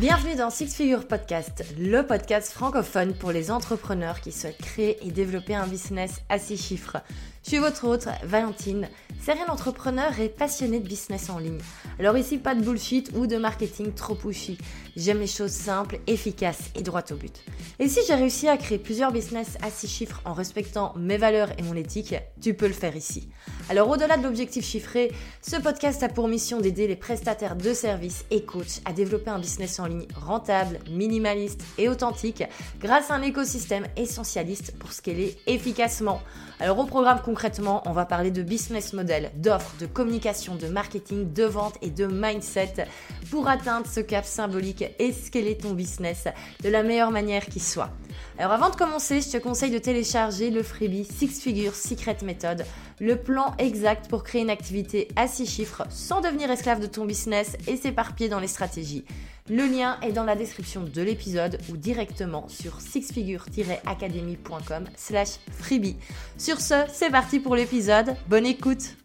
Bienvenue 0.00 0.34
dans 0.34 0.48
Six 0.48 0.74
Figure 0.74 1.06
Podcast, 1.06 1.62
le 1.78 2.00
podcast 2.00 2.52
francophone 2.52 3.12
pour 3.12 3.32
les 3.32 3.50
entrepreneurs 3.50 4.22
qui 4.22 4.32
souhaitent 4.32 4.56
créer 4.56 4.96
et 5.06 5.10
développer 5.10 5.54
un 5.54 5.66
business 5.66 6.22
à 6.30 6.38
six 6.38 6.56
chiffres. 6.56 6.96
Je 7.44 7.50
suis 7.50 7.58
votre 7.58 7.86
hôte, 7.86 8.08
Valentine, 8.24 8.88
serial 9.20 9.50
entrepreneur 9.50 10.18
et 10.18 10.30
passionnée 10.30 10.80
de 10.80 10.88
business 10.88 11.28
en 11.28 11.38
ligne. 11.38 11.60
Alors 11.98 12.16
ici, 12.16 12.38
pas 12.38 12.54
de 12.54 12.62
bullshit 12.62 13.10
ou 13.14 13.26
de 13.26 13.36
marketing 13.36 13.92
trop 13.92 14.14
pushy. 14.14 14.56
J'aime 14.96 15.20
les 15.20 15.26
choses 15.26 15.52
simples, 15.52 16.00
efficaces 16.06 16.70
et 16.74 16.82
droites 16.82 17.12
au 17.12 17.16
but. 17.16 17.42
Et 17.78 17.88
si 17.88 18.00
j'ai 18.06 18.14
réussi 18.14 18.48
à 18.48 18.56
créer 18.56 18.78
plusieurs 18.78 19.12
business 19.12 19.56
à 19.62 19.70
six 19.70 19.88
chiffres 19.88 20.20
en 20.24 20.32
respectant 20.32 20.92
mes 20.96 21.16
valeurs 21.16 21.50
et 21.58 21.62
mon 21.62 21.74
éthique, 21.74 22.14
tu 22.40 22.54
peux 22.54 22.66
le 22.66 22.72
faire 22.72 22.96
ici. 22.96 23.28
Alors 23.68 23.88
au-delà 23.88 24.16
de 24.16 24.22
l'objectif 24.22 24.64
chiffré, 24.64 25.12
ce 25.42 25.56
podcast 25.56 26.02
a 26.02 26.08
pour 26.08 26.28
mission 26.28 26.60
d'aider 26.60 26.86
les 26.86 26.96
prestataires 26.96 27.56
de 27.56 27.72
services 27.72 28.24
et 28.30 28.44
coachs 28.44 28.80
à 28.84 28.92
développer 28.92 29.30
un 29.30 29.38
business 29.38 29.78
en 29.78 29.86
ligne 29.86 30.08
rentable, 30.14 30.80
minimaliste 30.90 31.62
et 31.78 31.88
authentique 31.88 32.44
grâce 32.80 33.10
à 33.10 33.14
un 33.14 33.22
écosystème 33.22 33.86
essentialiste 33.96 34.76
pour 34.78 34.92
scaler 34.92 35.36
efficacement. 35.46 36.20
Alors 36.58 36.78
au 36.78 36.84
programme 36.84 37.20
concrètement, 37.24 37.82
on 37.86 37.92
va 37.92 38.04
parler 38.04 38.30
de 38.30 38.42
business 38.42 38.92
model, 38.92 39.30
d'offres, 39.36 39.74
de 39.80 39.86
communication, 39.86 40.56
de 40.56 40.66
marketing, 40.66 41.32
de 41.32 41.44
vente 41.44 41.76
et 41.80 41.90
de 41.90 42.06
mindset 42.06 42.86
pour 43.30 43.48
atteindre 43.48 43.86
ce 43.86 44.00
cap 44.00 44.26
symbolique 44.26 44.79
et 44.98 45.12
scaler 45.12 45.56
ton 45.56 45.72
business 45.72 46.24
de 46.62 46.68
la 46.68 46.82
meilleure 46.82 47.10
manière 47.10 47.46
qui 47.46 47.60
soit? 47.60 47.90
Alors 48.38 48.52
avant 48.52 48.70
de 48.70 48.76
commencer, 48.76 49.20
je 49.20 49.30
te 49.30 49.36
conseille 49.36 49.70
de 49.70 49.78
télécharger 49.78 50.50
le 50.50 50.62
freebie 50.62 51.04
Six 51.04 51.40
Figures 51.40 51.74
Secret 51.74 52.18
Method, 52.22 52.64
le 53.00 53.16
plan 53.16 53.54
exact 53.58 54.08
pour 54.08 54.22
créer 54.22 54.42
une 54.42 54.50
activité 54.50 55.08
à 55.16 55.28
six 55.28 55.46
chiffres 55.46 55.84
sans 55.90 56.20
devenir 56.20 56.50
esclave 56.50 56.80
de 56.80 56.86
ton 56.86 57.04
business 57.04 57.56
et 57.66 57.76
s'éparpiller 57.76 58.28
dans 58.28 58.40
les 58.40 58.46
stratégies. 58.46 59.04
Le 59.48 59.66
lien 59.66 59.98
est 60.02 60.12
dans 60.12 60.24
la 60.24 60.36
description 60.36 60.84
de 60.84 61.02
l'épisode 61.02 61.58
ou 61.70 61.76
directement 61.76 62.46
sur 62.48 62.80
sixfigure-academy.com 62.80 64.84
slash 64.96 65.40
freebie. 65.50 65.96
Sur 66.38 66.60
ce, 66.60 66.84
c'est 66.92 67.10
parti 67.10 67.40
pour 67.40 67.56
l'épisode. 67.56 68.14
Bonne 68.28 68.46
écoute 68.46 68.96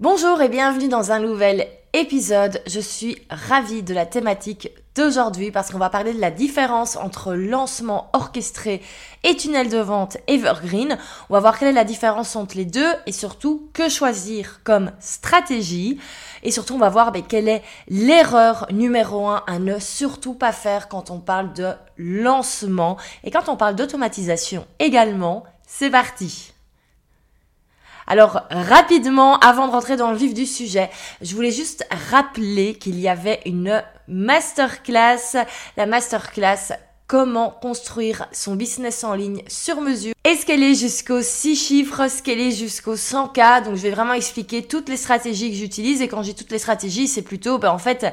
Bonjour 0.00 0.42
et 0.42 0.48
bienvenue 0.48 0.88
dans 0.88 1.12
un 1.12 1.20
nouvel 1.20 1.68
épisode. 1.94 2.60
Je 2.66 2.80
suis 2.80 3.16
ravie 3.30 3.84
de 3.84 3.94
la 3.94 4.04
thématique 4.04 4.70
d'aujourd'hui 4.96 5.52
parce 5.52 5.70
qu'on 5.70 5.78
va 5.78 5.90
parler 5.90 6.12
de 6.12 6.20
la 6.20 6.32
différence 6.32 6.96
entre 6.96 7.34
lancement 7.34 8.10
orchestré 8.12 8.82
et 9.22 9.36
tunnel 9.36 9.68
de 9.68 9.78
vente 9.78 10.16
evergreen. 10.26 10.98
On 11.30 11.34
va 11.34 11.40
voir 11.40 11.56
quelle 11.56 11.68
est 11.68 11.72
la 11.72 11.84
différence 11.84 12.34
entre 12.34 12.56
les 12.56 12.64
deux 12.64 12.92
et 13.06 13.12
surtout 13.12 13.70
que 13.72 13.88
choisir 13.88 14.60
comme 14.64 14.90
stratégie. 14.98 16.00
Et 16.42 16.50
surtout, 16.50 16.74
on 16.74 16.78
va 16.78 16.90
voir 16.90 17.12
ben, 17.12 17.22
quelle 17.22 17.48
est 17.48 17.62
l'erreur 17.88 18.66
numéro 18.72 19.28
un 19.28 19.44
à 19.46 19.60
ne 19.60 19.78
surtout 19.78 20.34
pas 20.34 20.52
faire 20.52 20.88
quand 20.88 21.10
on 21.10 21.20
parle 21.20 21.52
de 21.52 21.72
lancement 21.96 22.96
et 23.22 23.30
quand 23.30 23.48
on 23.48 23.56
parle 23.56 23.76
d'automatisation 23.76 24.66
également. 24.80 25.44
C'est 25.66 25.90
parti. 25.90 26.53
Alors 28.06 28.42
rapidement, 28.50 29.38
avant 29.38 29.66
de 29.66 29.72
rentrer 29.72 29.96
dans 29.96 30.10
le 30.10 30.16
vif 30.16 30.34
du 30.34 30.46
sujet, 30.46 30.90
je 31.22 31.34
voulais 31.34 31.50
juste 31.50 31.86
rappeler 32.10 32.74
qu'il 32.74 33.00
y 33.00 33.08
avait 33.08 33.40
une 33.46 33.82
masterclass, 34.08 35.46
la 35.76 35.86
masterclass 35.86 36.74
comment 37.06 37.50
construire 37.50 38.26
son 38.32 38.56
business 38.56 39.04
en 39.04 39.14
ligne 39.14 39.42
sur 39.46 39.80
mesure. 39.80 40.14
Est 40.24 40.74
jusqu'aux 40.74 41.20
6 41.20 41.56
chiffres, 41.56 42.08
scaler 42.08 42.50
jusqu'aux 42.50 42.94
100K. 42.94 43.64
Donc 43.64 43.76
je 43.76 43.82
vais 43.82 43.90
vraiment 43.90 44.14
expliquer 44.14 44.62
toutes 44.62 44.88
les 44.88 44.96
stratégies 44.96 45.50
que 45.50 45.56
j'utilise. 45.56 46.00
Et 46.00 46.08
quand 46.08 46.22
j'ai 46.22 46.32
toutes 46.32 46.50
les 46.50 46.58
stratégies, 46.58 47.08
c'est 47.08 47.22
plutôt 47.22 47.58
ben, 47.58 47.70
en 47.70 47.78
fait 47.78 48.06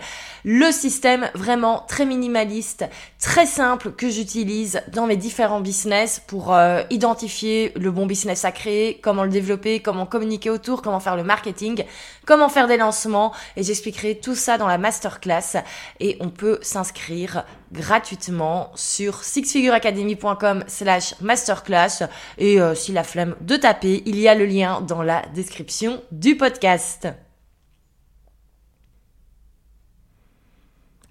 le 0.43 0.71
système 0.71 1.29
vraiment 1.35 1.85
très 1.87 2.05
minimaliste, 2.05 2.85
très 3.21 3.45
simple 3.45 3.91
que 3.91 4.09
j'utilise 4.09 4.81
dans 4.91 5.05
mes 5.05 5.15
différents 5.15 5.61
business 5.61 6.21
pour 6.25 6.53
euh, 6.53 6.81
identifier 6.89 7.71
le 7.75 7.91
bon 7.91 8.07
business 8.07 8.43
à 8.43 8.51
créer, 8.51 8.99
comment 9.01 9.23
le 9.23 9.29
développer, 9.29 9.79
comment 9.79 10.05
communiquer 10.05 10.49
autour, 10.49 10.81
comment 10.81 10.99
faire 10.99 11.15
le 11.15 11.23
marketing, 11.23 11.85
comment 12.25 12.49
faire 12.49 12.67
des 12.67 12.77
lancements. 12.77 13.31
Et 13.55 13.63
j'expliquerai 13.63 14.19
tout 14.19 14.35
ça 14.35 14.57
dans 14.57 14.67
la 14.67 14.79
masterclass. 14.79 15.61
Et 15.99 16.17
on 16.19 16.29
peut 16.29 16.57
s'inscrire 16.61 17.45
gratuitement 17.71 18.71
sur 18.75 19.23
sixfigureacademy.com 19.23 20.63
slash 20.67 21.13
masterclass. 21.21 22.07
Et 22.39 22.59
euh, 22.59 22.75
si 22.75 22.91
la 22.91 23.03
flemme 23.03 23.35
de 23.41 23.55
taper, 23.55 24.01
il 24.07 24.19
y 24.19 24.27
a 24.27 24.35
le 24.35 24.45
lien 24.45 24.81
dans 24.81 25.03
la 25.03 25.21
description 25.33 26.01
du 26.11 26.35
podcast. 26.35 27.07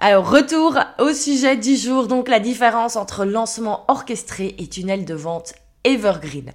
Alors, 0.03 0.31
retour 0.31 0.79
au 0.99 1.13
sujet 1.13 1.59
du 1.59 1.77
jour, 1.77 2.07
donc 2.07 2.31
la 2.31 2.41
différence 2.41 2.97
entre 2.97 3.27
lancement 3.27 3.85
orchestré 3.87 4.55
et 4.59 4.67
tunnel 4.67 5.05
de 5.05 5.13
vente 5.13 5.53
evergreen. 5.85 6.53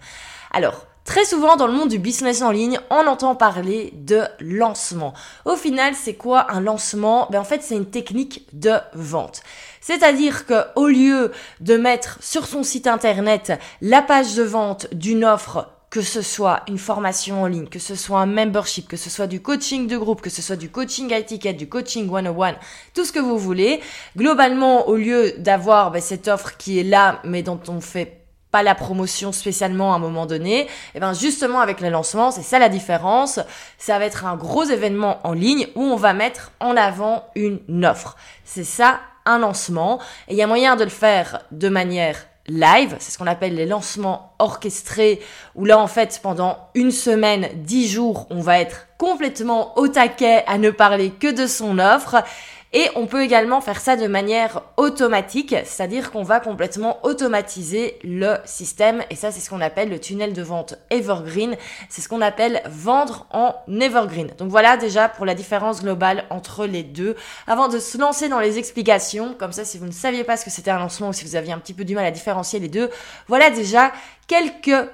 Alors, 0.51 0.88
Très 1.06 1.23
souvent 1.23 1.55
dans 1.55 1.67
le 1.67 1.73
monde 1.73 1.89
du 1.89 2.00
business 2.00 2.41
en 2.41 2.50
ligne, 2.50 2.79
on 2.89 3.05
entend 3.05 3.35
parler 3.35 3.94
de 3.94 4.23
lancement. 4.39 5.13
Au 5.45 5.55
final, 5.55 5.94
c'est 5.94 6.16
quoi 6.16 6.51
un 6.51 6.59
lancement? 6.59 7.28
Ben 7.29 7.39
En 7.39 7.44
fait, 7.44 7.61
c'est 7.61 7.75
une 7.75 7.85
technique 7.85 8.47
de 8.53 8.73
vente. 8.95 9.44
C'est-à-dire 9.81 10.47
que 10.47 10.63
au 10.75 10.88
lieu 10.88 11.31
de 11.59 11.78
mettre 11.78 12.17
sur 12.22 12.47
son 12.47 12.63
site 12.63 12.88
internet 12.88 13.53
la 13.81 14.01
page 14.01 14.34
de 14.34 14.41
vente 14.41 14.88
d'une 14.95 15.23
offre 15.23 15.74
que 15.95 16.01
ce 16.01 16.22
soit 16.22 16.63
une 16.67 16.78
formation 16.78 17.44
en 17.44 17.47
ligne, 17.47 17.67
que 17.69 17.79
ce 17.79 17.95
soit 17.95 18.19
un 18.19 18.25
membership, 18.25 18.85
que 18.85 18.97
ce 18.97 19.09
soit 19.09 19.28
du 19.28 19.41
coaching 19.41 19.88
de 19.88 19.95
groupe, 19.97 20.19
que 20.19 20.29
ce 20.29 20.41
soit 20.41 20.57
du 20.57 20.69
coaching 20.69 21.13
à 21.13 21.19
étiquette, 21.19 21.56
du 21.56 21.69
coaching 21.69 22.11
one-on-one, 22.11 22.56
tout 22.94 23.06
ce 23.06 23.13
que 23.13 23.19
vous 23.19 23.38
voulez. 23.38 23.79
Globalement, 24.17 24.89
au 24.89 24.97
lieu 24.97 25.31
d'avoir 25.38 25.91
ben, 25.91 26.01
cette 26.01 26.28
offre 26.28 26.57
qui 26.57 26.79
est 26.81 26.84
là, 26.84 27.22
mais 27.23 27.44
dont 27.44 27.61
on 27.69 27.79
fait 27.79 28.25
pas 28.51 28.61
la 28.61 28.75
promotion 28.75 29.31
spécialement 29.31 29.94
à 29.94 29.95
un 29.95 30.00
moment 30.00 30.25
donné, 30.25 30.63
et 30.63 30.67
eh 30.95 31.00
ben 31.00 31.13
justement 31.13 31.61
avec 31.61 31.79
le 31.79 31.89
lancement, 31.89 32.29
c'est 32.29 32.41
ça 32.41 32.59
la 32.59 32.67
différence. 32.67 33.39
Ça 33.78 33.97
va 33.97 34.03
être 34.03 34.25
un 34.25 34.35
gros 34.35 34.66
événement 34.66 35.25
en 35.25 35.31
ligne 35.31 35.69
où 35.75 35.81
on 35.81 35.95
va 35.95 36.11
mettre 36.11 36.51
en 36.59 36.75
avant 36.75 37.23
une 37.35 37.85
offre. 37.85 38.17
C'est 38.44 38.66
ça 38.66 39.00
un 39.23 39.39
lancement. 39.39 40.01
Et 40.28 40.34
il 40.34 40.38
y 40.38 40.41
a 40.41 40.47
moyen 40.47 40.75
de 40.75 40.84
le 40.84 40.89
faire 40.89 41.39
de 41.51 41.69
manière 41.69 42.17
live, 42.47 42.95
c'est 43.00 43.11
ce 43.11 43.17
qu'on 43.17 43.28
appelle 43.28 43.56
les 43.56 43.66
lancements 43.66 44.33
orchestrés, 44.39 45.22
où 45.56 45.66
là 45.66 45.79
en 45.79 45.88
fait 45.88 46.19
pendant 46.22 46.57
une 46.75 46.91
semaine, 46.91 47.50
dix 47.56 47.89
jours, 47.89 48.28
on 48.29 48.41
va 48.41 48.59
être 48.59 48.88
complètement 48.97 49.78
au 49.78 49.88
taquet 49.88 50.44
à 50.47 50.57
ne 50.57 50.69
parler 50.69 51.09
que 51.11 51.31
de 51.31 51.47
son 51.47 51.79
offre. 51.79 52.23
Et 52.77 52.89
on 52.95 53.05
peut 53.07 53.23
également 53.23 53.61
faire 53.61 53.79
ça 53.79 53.95
de 53.95 54.05
manière 54.05 54.61
automatique, 54.75 55.55
c'est-à-dire 55.63 56.11
qu'on 56.11 56.23
va 56.23 56.41
complètement 56.41 56.99
automatiser 57.03 57.97
le 58.03 58.35
système. 58.43 59.01
Et 59.09 59.15
ça, 59.15 59.31
c'est 59.31 59.39
ce 59.39 59.49
qu'on 59.49 59.61
appelle 59.61 59.87
le 59.87 59.97
tunnel 59.97 60.33
de 60.33 60.41
vente 60.41 60.75
evergreen. 60.89 61.55
C'est 61.87 62.01
ce 62.01 62.09
qu'on 62.09 62.19
appelle 62.19 62.61
vendre 62.65 63.27
en 63.31 63.55
evergreen. 63.79 64.29
Donc 64.37 64.49
voilà 64.49 64.75
déjà 64.75 65.07
pour 65.07 65.25
la 65.25 65.35
différence 65.35 65.83
globale 65.83 66.25
entre 66.29 66.65
les 66.65 66.83
deux. 66.83 67.15
Avant 67.47 67.69
de 67.69 67.79
se 67.79 67.97
lancer 67.97 68.27
dans 68.27 68.41
les 68.41 68.57
explications, 68.57 69.35
comme 69.39 69.53
ça, 69.53 69.63
si 69.63 69.77
vous 69.77 69.85
ne 69.85 69.93
saviez 69.93 70.25
pas 70.25 70.35
ce 70.35 70.43
que 70.43 70.51
c'était 70.51 70.71
un 70.71 70.79
lancement 70.79 71.07
ou 71.07 71.13
si 71.13 71.23
vous 71.23 71.37
aviez 71.37 71.53
un 71.53 71.59
petit 71.59 71.73
peu 71.73 71.85
du 71.85 71.95
mal 71.95 72.03
à 72.03 72.11
différencier 72.11 72.59
les 72.59 72.67
deux, 72.67 72.89
voilà 73.29 73.51
déjà 73.51 73.93
quelques 74.27 74.89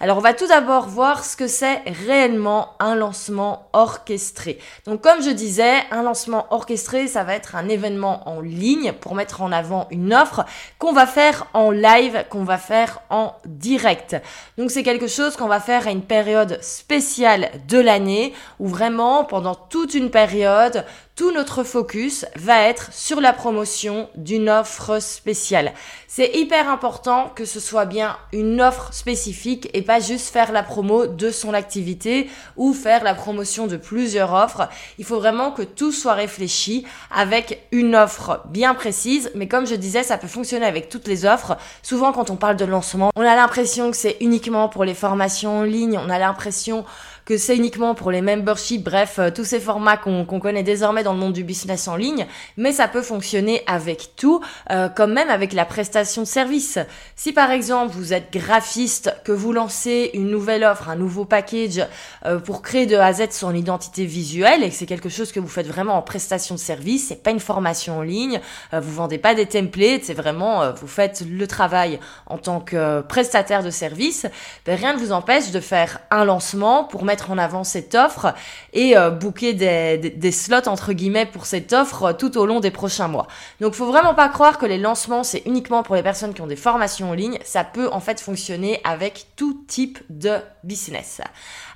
Alors 0.00 0.18
on 0.18 0.20
va 0.20 0.34
tout 0.34 0.46
d'abord 0.46 0.88
voir 0.88 1.24
ce 1.24 1.36
que 1.36 1.46
c'est 1.46 1.82
réellement 2.06 2.70
un 2.80 2.94
lancement 2.94 3.68
orchestré. 3.72 4.58
Donc 4.86 5.00
comme 5.00 5.22
je 5.22 5.30
disais, 5.30 5.80
un 5.90 6.02
lancement 6.02 6.46
orchestré, 6.50 7.06
ça 7.06 7.24
va 7.24 7.34
être 7.34 7.56
un 7.56 7.68
événement 7.68 8.28
en 8.28 8.40
ligne 8.40 8.92
pour 8.92 9.14
mettre 9.14 9.42
en 9.42 9.52
avant 9.52 9.86
une 9.90 10.12
offre 10.12 10.44
qu'on 10.78 10.92
va 10.92 11.06
faire 11.06 11.46
en 11.54 11.70
live, 11.70 12.24
qu'on 12.30 12.44
va 12.44 12.58
faire 12.58 13.00
en 13.10 13.34
direct. 13.46 14.16
Donc 14.58 14.70
c'est 14.70 14.82
quelque 14.82 15.06
chose 15.06 15.36
qu'on 15.36 15.48
va 15.48 15.60
faire 15.60 15.86
à 15.86 15.90
une 15.90 16.02
période 16.02 16.58
spéciale 16.62 17.50
de 17.68 17.78
l'année 17.78 18.34
où 18.58 18.68
vraiment 18.68 19.24
pendant 19.24 19.54
toute 19.54 19.94
une 19.94 20.10
période, 20.10 20.84
tout 21.14 21.30
notre 21.30 21.62
focus 21.62 22.24
va 22.36 22.62
être 22.62 22.90
sur 22.92 23.20
la 23.20 23.34
promotion 23.34 24.08
d'une 24.16 24.48
offre 24.48 24.98
spéciale. 24.98 25.74
C'est 26.08 26.34
hyper 26.34 26.70
important 26.70 27.30
que 27.34 27.44
ce 27.44 27.60
soit 27.60 27.84
bien 27.84 28.16
une 28.32 28.62
offre 28.62 28.94
spécifique 28.94 29.68
et 29.74 29.82
pas 29.82 30.00
juste 30.00 30.32
faire 30.32 30.52
la 30.52 30.62
promo 30.62 31.06
de 31.06 31.30
son 31.30 31.52
activité 31.52 32.30
ou 32.56 32.72
faire 32.72 33.04
la 33.04 33.14
promotion 33.14 33.66
de 33.66 33.76
plusieurs 33.76 34.32
offres. 34.32 34.68
Il 34.98 35.04
faut 35.04 35.18
vraiment 35.18 35.50
que 35.50 35.62
tout 35.62 35.92
soit 35.92 36.14
réfléchi 36.14 36.86
avec 37.10 37.66
une 37.72 37.94
offre 37.94 38.40
bien 38.48 38.74
précise. 38.74 39.30
Mais 39.34 39.48
comme 39.48 39.66
je 39.66 39.74
disais, 39.74 40.02
ça 40.02 40.16
peut 40.16 40.28
fonctionner 40.28 40.66
avec 40.66 40.88
toutes 40.88 41.08
les 41.08 41.26
offres. 41.26 41.58
Souvent, 41.82 42.12
quand 42.12 42.30
on 42.30 42.36
parle 42.36 42.56
de 42.56 42.64
lancement, 42.64 43.10
on 43.16 43.22
a 43.22 43.36
l'impression 43.36 43.90
que 43.90 43.96
c'est 43.96 44.16
uniquement 44.20 44.70
pour 44.70 44.84
les 44.84 44.94
formations 44.94 45.58
en 45.58 45.62
ligne. 45.62 45.98
On 45.98 46.08
a 46.08 46.18
l'impression 46.18 46.86
que 47.24 47.36
c'est 47.36 47.56
uniquement 47.56 47.94
pour 47.94 48.10
les 48.10 48.20
memberships, 48.20 48.82
bref, 48.82 49.18
euh, 49.18 49.30
tous 49.30 49.44
ces 49.44 49.60
formats 49.60 49.96
qu'on 49.96 50.24
connaît 50.24 50.62
désormais 50.62 51.02
dans 51.02 51.12
le 51.12 51.18
monde 51.18 51.32
du 51.32 51.44
business 51.44 51.86
en 51.88 51.96
ligne, 51.96 52.26
mais 52.56 52.72
ça 52.72 52.88
peut 52.88 53.02
fonctionner 53.02 53.62
avec 53.66 54.10
tout, 54.16 54.40
euh, 54.70 54.88
comme 54.88 55.12
même 55.12 55.30
avec 55.30 55.52
la 55.52 55.64
prestation 55.64 56.22
de 56.22 56.26
service. 56.26 56.78
Si 57.16 57.32
par 57.32 57.50
exemple 57.50 57.92
vous 57.94 58.12
êtes 58.12 58.32
graphiste, 58.32 59.14
que 59.24 59.32
vous 59.32 59.52
lancez 59.52 60.10
une 60.14 60.30
nouvelle 60.30 60.64
offre, 60.64 60.88
un 60.88 60.96
nouveau 60.96 61.24
package 61.24 61.86
euh, 62.26 62.38
pour 62.38 62.62
créer 62.62 62.86
de 62.86 62.96
A 62.96 63.06
à 63.06 63.12
Z 63.12 63.30
son 63.30 63.54
identité 63.54 64.04
visuelle 64.04 64.64
et 64.64 64.70
que 64.70 64.74
c'est 64.74 64.86
quelque 64.86 65.08
chose 65.08 65.32
que 65.32 65.40
vous 65.40 65.48
faites 65.48 65.66
vraiment 65.66 65.96
en 65.96 66.02
prestation 66.02 66.54
de 66.54 66.60
service, 66.60 67.08
c'est 67.08 67.22
pas 67.22 67.30
une 67.30 67.40
formation 67.40 67.98
en 67.98 68.02
ligne, 68.02 68.40
vous 68.72 68.92
vendez 68.92 69.18
pas 69.18 69.34
des 69.34 69.46
templates, 69.46 70.04
c'est 70.04 70.14
vraiment 70.14 70.72
vous 70.72 70.86
faites 70.86 71.22
le 71.28 71.46
travail 71.46 72.00
en 72.26 72.38
tant 72.38 72.60
que 72.60 73.00
prestataire 73.02 73.62
de 73.62 73.70
service, 73.70 74.26
ben, 74.66 74.76
rien 74.76 74.94
ne 74.94 74.98
vous 74.98 75.12
empêche 75.12 75.50
de 75.50 75.60
faire 75.60 76.00
un 76.10 76.24
lancement 76.24 76.84
pour 76.84 77.04
mettre 77.04 77.11
en 77.30 77.38
avant 77.38 77.64
cette 77.64 77.94
offre 77.94 78.34
et 78.72 78.96
euh, 78.96 79.10
booker 79.10 79.52
des, 79.54 80.32
slots 80.32 80.68
entre 80.68 80.92
guillemets 80.92 81.26
pour 81.26 81.46
cette 81.46 81.72
offre 81.72 82.12
tout 82.12 82.38
au 82.38 82.46
long 82.46 82.60
des 82.60 82.70
prochains 82.70 83.08
mois. 83.08 83.26
Donc 83.60 83.74
faut 83.74 83.86
vraiment 83.86 84.14
pas 84.14 84.28
croire 84.28 84.58
que 84.58 84.66
les 84.66 84.78
lancements 84.78 85.24
c'est 85.24 85.42
uniquement 85.46 85.82
pour 85.82 85.94
les 85.94 86.02
personnes 86.02 86.34
qui 86.34 86.40
ont 86.40 86.46
des 86.46 86.56
formations 86.56 87.10
en 87.10 87.14
ligne, 87.14 87.38
ça 87.44 87.64
peut 87.64 87.88
en 87.92 88.00
fait 88.00 88.20
fonctionner 88.20 88.80
avec 88.84 89.26
tout 89.36 89.64
type 89.68 89.98
de 90.08 90.38
business. 90.64 91.20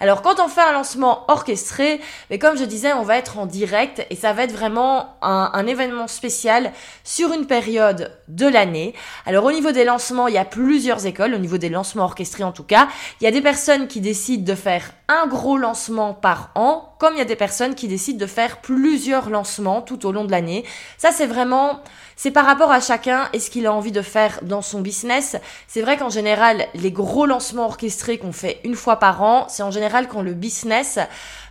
Alors 0.01 0.23
quand 0.23 0.41
on 0.41 0.49
fait 0.49 0.63
un 0.63 0.73
lancement 0.73 1.25
orchestré, 1.29 2.01
mais 2.31 2.39
comme 2.39 2.57
je 2.57 2.65
disais, 2.65 2.93
on 2.93 3.03
va 3.03 3.17
être 3.17 3.39
en 3.39 3.47
direct 3.47 4.07
et 4.11 4.17
ça 4.17 4.33
va 4.33 4.45
être 4.45 4.53
vraiment 4.53 5.17
un 5.23 5.67
événement 5.67 6.07
spécial 6.07 6.73
sur 7.05 7.33
une 7.33 7.47
période 7.47 8.17
de 8.29 8.47
l'année. 8.47 8.95
Alors 9.25 9.45
au 9.45 9.53
niveau 9.53 9.73
des 9.73 9.85
lancements, 9.85 10.29
il 10.29 10.35
y 10.35 10.39
a 10.39 10.45
plusieurs 10.45 11.07
écoles, 11.07 11.35
au 11.35 11.39
niveau 11.39 11.59
des 11.59 11.69
lancements 11.69 12.05
orchestrés 12.05 12.45
en 12.45 12.53
tout 12.53 12.65
cas. 12.65 12.89
Il 13.21 13.25
y 13.25 13.27
a 13.27 13.31
des 13.31 13.43
personnes 13.43 13.89
qui 13.89 14.01
décident 14.01 14.45
de 14.45 14.55
faire 14.55 14.93
un 15.09 15.27
gros 15.27 15.57
lancement 15.57 16.15
par 16.15 16.51
an, 16.55 16.95
comme 16.99 17.15
il 17.15 17.19
y 17.19 17.23
a 17.23 17.27
des 17.27 17.37
personnes 17.37 17.75
qui 17.75 17.89
décident 17.89 18.19
de 18.19 18.27
faire 18.27 18.61
plusieurs 18.61 19.31
lancements 19.31 19.83
tout 19.83 20.07
au 20.07 20.13
long 20.13 20.25
de 20.25 20.31
l'année. 20.31 20.65
Ça 20.99 21.13
c'est 21.13 21.27
vraiment 21.27 21.81
c'est 22.17 22.31
par 22.31 22.47
rapport 22.47 22.73
à 22.73 22.81
chacun 22.81 23.29
et 23.33 23.41
ce 23.41 23.51
qu'il 23.51 23.67
a 23.67 23.73
envie 23.73 23.93
de 23.93 24.03
faire 24.03 24.41
dans 24.43 24.63
son 24.63 24.81
business. 24.81 25.37
C'est 25.69 25.83
vrai 25.83 25.99
qu'en 25.99 26.09
général, 26.09 26.67
les 26.75 26.91
gros 26.91 27.27
lancements 27.27 27.67
orchestrés 27.67 28.19
qu'on 28.19 28.33
fait 28.33 28.61
une 28.65 28.75
fois 28.75 28.97
par 28.97 29.23
an, 29.23 29.47
c'est 29.49 29.63
en 29.63 29.71
général 29.71 30.09
quand 30.09 30.23
le 30.23 30.33
business 30.33 30.99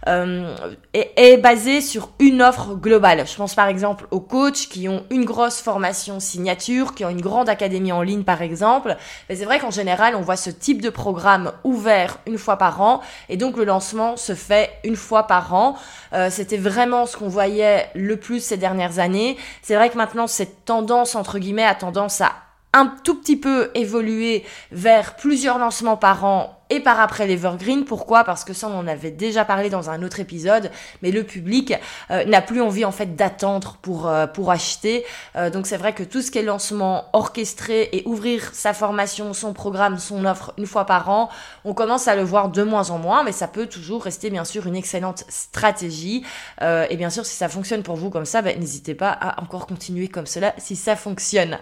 euh, 0.08 0.56
est, 0.94 1.38
basé 1.38 1.82
sur 1.82 2.10
une 2.20 2.42
offre 2.42 2.76
globale. 2.76 3.26
Je 3.28 3.36
pense 3.36 3.56
par 3.56 3.68
exemple 3.68 4.08
aux 4.12 4.20
coachs 4.20 4.68
qui 4.70 4.88
ont 4.88 5.04
une 5.10 5.26
grosse 5.26 5.62
formation 5.62 6.20
signature, 6.20 6.94
qui 6.94 7.06
ont 7.06 7.10
une 7.10 7.22
grande 7.22 7.50
académie 7.50 7.92
en 7.92 8.02
ligne 8.02 8.24
par 8.24 8.42
exemple. 8.42 8.96
Mais 9.30 9.36
c'est 9.36 9.46
vrai 9.46 9.60
qu'en 9.60 9.72
général, 9.72 10.16
on 10.16 10.22
voit 10.22 10.36
ce 10.36 10.50
type 10.50 10.82
de 10.82 10.90
programme 10.90 11.52
ouvert 11.64 12.20
une 12.28 12.38
fois 12.38 12.58
par 12.58 12.82
an 12.82 13.02
et 13.30 13.38
donc 13.38 13.58
le 13.58 13.66
lancement 13.66 14.18
se 14.18 14.36
fait 14.36 14.72
une 14.84 14.96
fois 14.96 15.24
par 15.28 15.54
an. 15.54 15.76
Euh, 16.14 16.30
C'était 16.30 16.58
vraiment 16.58 17.06
ce 17.06 17.18
qu'on 17.18 17.28
voyait 17.28 17.90
le 17.96 18.18
plus 18.18 18.44
ces 18.44 18.58
dernières 18.58 19.00
années. 19.00 19.38
C'est 19.62 19.76
vrai 19.76 19.90
que 19.90 19.98
maintenant, 19.98 20.28
c'est 20.28 20.55
tendance, 20.66 21.16
entre 21.16 21.40
guillemets, 21.40 21.66
a 21.66 21.76
tendance 21.76 22.22
à 22.22 22.34
un 22.74 22.88
tout 23.04 23.16
petit 23.16 23.38
peu 23.38 23.72
évoluer 23.74 24.44
vers 24.72 25.16
plusieurs 25.16 25.58
lancements 25.58 25.98
par 25.98 26.26
an 26.26 26.65
et 26.70 26.80
par 26.80 27.00
après 27.00 27.28
l'Evergreen. 27.28 27.86
Pourquoi? 27.86 28.24
Parce 28.24 28.44
que 28.44 28.54
ça, 28.54 28.68
on 28.68 28.80
en 28.80 28.88
avait 28.88 29.12
déjà 29.12 29.46
parlé 29.46 29.70
dans 29.70 29.90
un 29.90 30.02
autre 30.04 30.20
épisode, 30.20 30.72
mais 31.02 31.12
le 31.12 31.24
public 31.24 31.74
euh, 32.12 32.26
n'a 32.26 32.42
plus 32.42 32.62
envie 32.62 32.86
en 32.86 32.92
fait 32.92 33.16
d'attendre 33.16 33.78
pour, 33.82 34.08
euh, 34.08 34.28
pour 34.28 34.52
acheter. 34.52 35.06
Euh, 35.36 35.50
donc 35.50 35.68
c'est 35.68 35.78
vrai 35.78 35.94
que 35.94 36.04
tout 36.04 36.22
ce 36.22 36.32
qui 36.32 36.40
est 36.40 36.44
lancement 36.44 37.06
orchestré 37.14 37.90
et 37.92 38.04
ouvrir 38.06 38.50
sa 38.54 38.74
formation, 38.74 39.34
son 39.34 39.54
programme, 39.54 40.00
son 40.00 40.26
offre 40.26 40.54
une 40.58 40.66
fois 40.66 40.86
par 40.86 41.10
an, 41.10 41.30
on 41.66 41.74
commence 41.74 42.08
à 42.08 42.16
le 42.16 42.24
voir 42.24 42.50
de 42.50 42.64
moins 42.64 42.90
en 42.90 42.98
moins, 42.98 43.24
mais 43.24 43.32
ça 43.32 43.48
peut 43.48 43.68
toujours 43.68 44.04
rester 44.04 44.30
bien 44.30 44.46
sûr 44.46 44.66
une 44.68 44.76
excellente 44.76 45.24
stratégie. 45.30 46.24
et 46.62 46.98
bien 46.98 47.10
sûr, 47.10 47.26
si 47.26 47.36
ça 47.36 47.50
fonctionne 47.50 47.84
pour 47.84 47.96
vous 47.96 48.10
comme 48.10 48.26
ça, 48.26 48.42
ben, 48.42 48.60
n'hésitez 48.60 48.96
pas 48.96 49.10
à 49.10 49.42
encore 49.42 49.68
continuer 49.68 50.08
comme 50.08 50.26
cela 50.26 50.54
si 50.58 50.76
ça 50.76 50.96
fonctionne. 50.96 51.58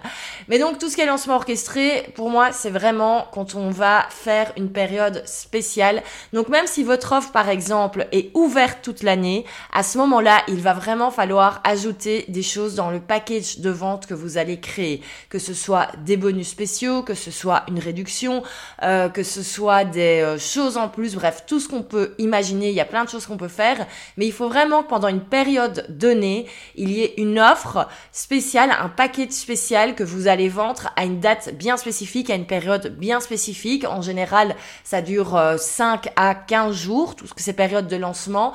Mais 0.47 0.59
donc 0.59 0.77
tout 0.77 0.89
ce 0.89 0.95
qui 0.95 1.01
est 1.01 1.05
lancement 1.05 1.35
orchestré, 1.35 2.11
pour 2.15 2.29
moi, 2.29 2.51
c'est 2.51 2.69
vraiment 2.69 3.27
quand 3.31 3.55
on 3.55 3.69
va 3.69 4.05
faire 4.09 4.51
une 4.57 4.71
période 4.71 4.92
spéciale. 5.25 6.03
Donc 6.33 6.49
même 6.49 6.67
si 6.67 6.83
votre 6.83 7.11
offre, 7.13 7.31
par 7.31 7.49
exemple, 7.49 8.07
est 8.11 8.29
ouverte 8.33 8.79
toute 8.81 9.03
l'année, 9.03 9.45
à 9.71 9.83
ce 9.83 9.97
moment-là, 9.97 10.43
il 10.47 10.61
va 10.61 10.73
vraiment 10.73 11.11
falloir 11.11 11.61
ajouter 11.63 12.25
des 12.27 12.43
choses 12.43 12.75
dans 12.75 12.91
le 12.91 12.99
package 12.99 13.59
de 13.59 13.69
vente 13.69 14.05
que 14.05 14.13
vous 14.13 14.37
allez 14.37 14.59
créer. 14.59 15.01
Que 15.29 15.39
ce 15.39 15.53
soit 15.53 15.89
des 16.05 16.17
bonus 16.17 16.49
spéciaux, 16.49 17.03
que 17.03 17.13
ce 17.13 17.31
soit 17.31 17.63
une 17.67 17.79
réduction, 17.79 18.43
euh, 18.83 19.09
que 19.09 19.23
ce 19.23 19.43
soit 19.43 19.85
des 19.85 20.21
euh, 20.21 20.37
choses 20.37 20.77
en 20.77 20.89
plus, 20.89 21.15
bref, 21.15 21.43
tout 21.47 21.59
ce 21.59 21.67
qu'on 21.67 21.83
peut 21.83 22.15
imaginer. 22.17 22.69
Il 22.69 22.75
y 22.75 22.81
a 22.81 22.85
plein 22.85 23.03
de 23.03 23.09
choses 23.09 23.25
qu'on 23.25 23.37
peut 23.37 23.47
faire. 23.47 23.85
Mais 24.17 24.25
il 24.25 24.31
faut 24.31 24.47
vraiment 24.47 24.83
que 24.83 24.89
pendant 24.89 25.07
une 25.07 25.21
période 25.21 25.85
donnée, 25.89 26.47
il 26.75 26.91
y 26.91 27.01
ait 27.01 27.13
une 27.17 27.39
offre 27.39 27.87
spéciale, 28.11 28.71
un 28.79 28.89
package 28.89 29.31
spécial 29.31 29.95
que 29.95 30.03
vous 30.03 30.27
allez 30.27 30.49
vendre 30.49 30.91
à 30.95 31.05
une 31.05 31.19
date 31.19 31.55
bien 31.55 31.77
spécifique, 31.77 32.29
à 32.29 32.35
une 32.35 32.47
période 32.47 32.95
bien 32.97 33.19
spécifique. 33.19 33.85
En 33.85 34.01
général, 34.01 34.55
ça 34.83 35.01
dure 35.01 35.39
5 35.57 36.07
euh, 36.07 36.09
à 36.15 36.35
15 36.35 36.75
jours, 36.75 37.15
toutes 37.15 37.31
ces 37.37 37.53
périodes 37.53 37.87
de 37.87 37.95
lancement. 37.95 38.53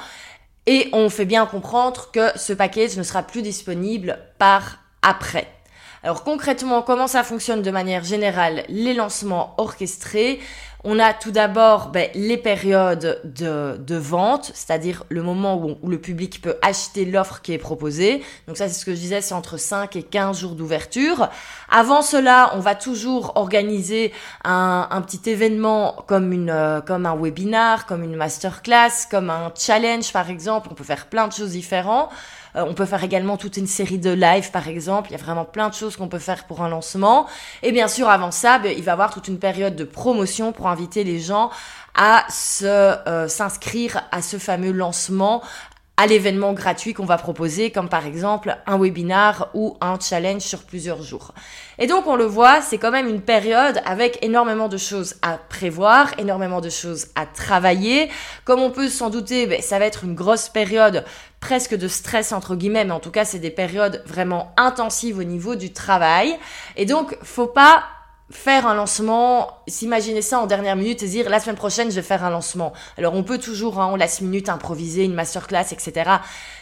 Et 0.67 0.89
on 0.93 1.09
fait 1.09 1.25
bien 1.25 1.47
comprendre 1.47 2.11
que 2.13 2.31
ce 2.37 2.53
package 2.53 2.97
ne 2.97 3.03
sera 3.03 3.23
plus 3.23 3.43
disponible 3.43 4.19
par 4.39 4.79
après. 5.03 5.49
Alors 6.03 6.23
concrètement, 6.23 6.83
comment 6.83 7.07
ça 7.07 7.25
fonctionne 7.25 7.63
de 7.63 7.71
manière 7.71 8.05
générale, 8.05 8.65
les 8.69 8.95
lancements 8.95 9.55
orchestrés? 9.59 10.41
On 10.85 10.99
a 10.99 11.13
tout 11.13 11.33
d'abord 11.33 11.89
ben, 11.89 12.09
les 12.15 12.37
périodes 12.37 13.21
de, 13.25 13.97
vente, 13.97 14.53
c'est-à-dire 14.55 15.05
le 15.09 15.23
moment 15.23 15.57
où, 15.83 15.89
le 15.89 15.99
public 15.99 16.41
peut 16.41 16.57
acheter 16.63 17.05
l'offre 17.05 17.41
qui 17.43 17.53
est 17.53 17.59
proposée. 17.59 18.23
Donc 18.47 18.57
ça, 18.57 18.69
c'est 18.69 18.75
ce 18.75 18.85
que 18.85 18.95
je 18.95 19.01
disais, 19.01 19.21
c'est 19.21 19.35
entre 19.35 19.57
5 19.57 19.97
et 19.97 20.03
15 20.03 20.39
jours 20.41 20.53
d'ouverture. 20.53 21.29
Avant 21.69 22.03
cela, 22.03 22.53
on 22.55 22.61
va 22.61 22.75
toujours 22.75 23.33
organiser 23.37 24.13
un, 24.45 25.03
petit 25.05 25.31
événement 25.31 26.05
comme, 26.07 26.33
une, 26.33 26.51
euh, 26.51 26.81
comme 26.81 27.07
un 27.07 27.17
webinar, 27.17 27.87
comme 27.87 28.05
une 28.05 28.17
masterclass, 28.17 29.07
comme 29.11 29.31
un 29.31 29.53
challenge 29.57 30.13
par 30.13 30.31
exemple. 30.31 30.69
On 30.71 30.75
peut 30.75 30.85
faire 30.85 31.07
plein 31.07 31.27
de 31.27 31.33
choses 31.33 31.51
différentes. 31.51 32.11
Euh, 32.59 32.65
on 32.69 32.75
peut 32.75 32.87
faire 32.87 33.05
également 33.05 33.37
toute 33.37 33.57
une 33.57 33.67
série 33.67 33.99
de 33.99 34.11
live, 34.11 34.51
par 34.51 34.69
exemple. 34.69 35.11
Il 35.11 35.13
y 35.13 35.21
a 35.21 35.23
vraiment 35.23 35.45
plein 35.45 35.69
de 35.69 35.75
choses 35.75 35.97
qu'on 35.97 36.09
peut 36.09 36.19
faire 36.19 36.45
pour 36.45 36.63
un 36.63 36.69
lancement. 36.69 37.27
Et 37.63 37.73
bien 37.73 37.89
sûr, 37.89 38.09
avant 38.09 38.31
ça, 38.31 38.59
ben, 38.59 38.75
il 38.77 38.83
va 38.83 38.93
y 38.93 38.93
avoir 38.93 39.13
toute 39.13 39.29
une 39.29 39.39
période 39.39 39.77
de 39.77 39.85
promotion 39.85 40.53
pour 40.53 40.69
inviter 40.69 41.05
les 41.05 41.21
gens 41.21 41.51
à 41.95 42.25
se 42.31 42.65
euh, 42.65 43.27
s'inscrire 43.27 44.03
à 44.13 44.23
ce 44.23 44.37
fameux 44.39 44.71
lancement 44.71 45.43
à 45.99 46.07
l'événement 46.07 46.53
gratuit 46.53 46.95
qu'on 46.95 47.05
va 47.05 47.19
proposer, 47.19 47.73
comme 47.73 47.89
par 47.89 48.07
exemple 48.07 48.57
un 48.67 48.79
webinar 48.79 49.51
ou 49.53 49.77
un 49.81 49.99
challenge 49.99 50.43
sur 50.43 50.63
plusieurs 50.63 51.03
jours. 51.03 51.35
Et 51.79 51.89
donc 51.89 52.07
on 52.07 52.15
le 52.15 52.25
voit, 52.25 52.63
c'est 52.63 52.79
quand 52.79 52.93
même 52.93 53.09
une 53.09 53.21
période 53.21 53.83
avec 53.85 54.19
énormément 54.23 54.69
de 54.69 54.77
choses 54.77 55.17
à 55.23 55.39
prévoir, 55.39 56.15
énormément 56.19 56.61
de 56.61 56.71
choses 56.71 57.09
à 57.17 57.27
travailler. 57.27 58.09
Comme 58.45 58.61
on 58.61 58.71
peut 58.71 58.89
s'en 58.89 59.11
douter, 59.11 59.49
ben, 59.49 59.61
ça 59.61 59.81
va 59.81 59.87
être 59.87 60.05
une 60.05 60.15
grosse 60.15 60.49
période 60.49 61.05
presque 61.41 61.77
de 61.77 61.89
stress 61.89 62.31
entre 62.31 62.55
guillemets, 62.55 62.85
mais 62.85 62.93
en 62.93 63.01
tout 63.01 63.11
cas 63.11 63.25
c'est 63.25 63.41
des 63.41 63.51
périodes 63.51 64.05
vraiment 64.07 64.53
intensives 64.57 65.19
au 65.19 65.25
niveau 65.25 65.57
du 65.57 65.73
travail. 65.73 66.39
Et 66.77 66.87
donc 66.87 67.19
faut 67.25 67.49
pas 67.49 67.83
faire 68.31 68.67
un 68.67 68.75
lancement, 68.75 69.63
s'imaginer 69.67 70.23
ça 70.23 70.41
en 70.41 70.47
dernière 70.47 70.77
minute 70.77 71.03
et 71.03 71.09
dire 71.09 71.31
la 71.31 71.41
semaine 71.41 71.57
prochaine 71.57 71.91
je 71.91 71.97
vais 71.97 72.03
faire 72.03 72.25
un 72.25 72.31
lancement. 72.31 72.73
Alors 72.97 73.15
on 73.15 73.23
peut 73.23 73.39
toujours 73.39 73.81
hein, 73.81 73.87
en 73.87 73.97
last 73.97 74.21
minute 74.21 74.49
improviser 74.49 75.05
une 75.05 75.15
masterclass, 75.15 75.73
etc. 75.73 76.11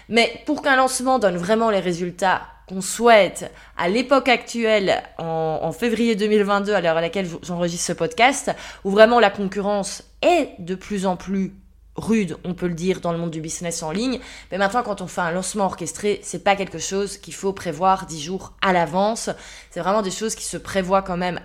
Mais 0.08 0.42
pour 0.46 0.62
qu'un 0.62 0.76
lancement 0.76 1.18
donne 1.18 1.36
vraiment 1.36 1.70
les 1.70 1.80
résultats 1.80 2.42
qu'on 2.68 2.80
souhaite 2.80 3.52
à 3.76 3.88
l'époque 3.88 4.28
actuelle, 4.28 5.02
en, 5.18 5.60
en, 5.62 5.72
février 5.72 6.16
2022, 6.16 6.74
à 6.74 6.80
l'heure 6.80 6.96
à 6.96 7.00
laquelle 7.00 7.28
j'enregistre 7.42 7.86
ce 7.86 7.92
podcast, 7.92 8.50
où 8.84 8.90
vraiment 8.90 9.20
la 9.20 9.30
concurrence 9.30 10.02
est 10.22 10.50
de 10.58 10.74
plus 10.74 11.06
en 11.06 11.16
plus 11.16 11.54
rude, 11.96 12.36
on 12.44 12.54
peut 12.54 12.66
le 12.66 12.74
dire, 12.74 13.00
dans 13.00 13.12
le 13.12 13.18
monde 13.18 13.30
du 13.30 13.40
business 13.40 13.82
en 13.82 13.90
ligne. 13.90 14.20
Mais 14.50 14.58
maintenant, 14.58 14.82
quand 14.82 15.00
on 15.00 15.06
fait 15.06 15.20
un 15.20 15.30
lancement 15.30 15.64
orchestré, 15.64 16.20
c'est 16.22 16.44
pas 16.44 16.56
quelque 16.56 16.78
chose 16.78 17.18
qu'il 17.18 17.34
faut 17.34 17.52
prévoir 17.52 18.06
dix 18.06 18.20
jours 18.20 18.52
à 18.62 18.72
l'avance. 18.72 19.30
C'est 19.70 19.80
vraiment 19.80 20.02
des 20.02 20.10
choses 20.10 20.34
qui 20.34 20.44
se 20.44 20.56
prévoient 20.56 21.02
quand 21.02 21.16
même 21.16 21.40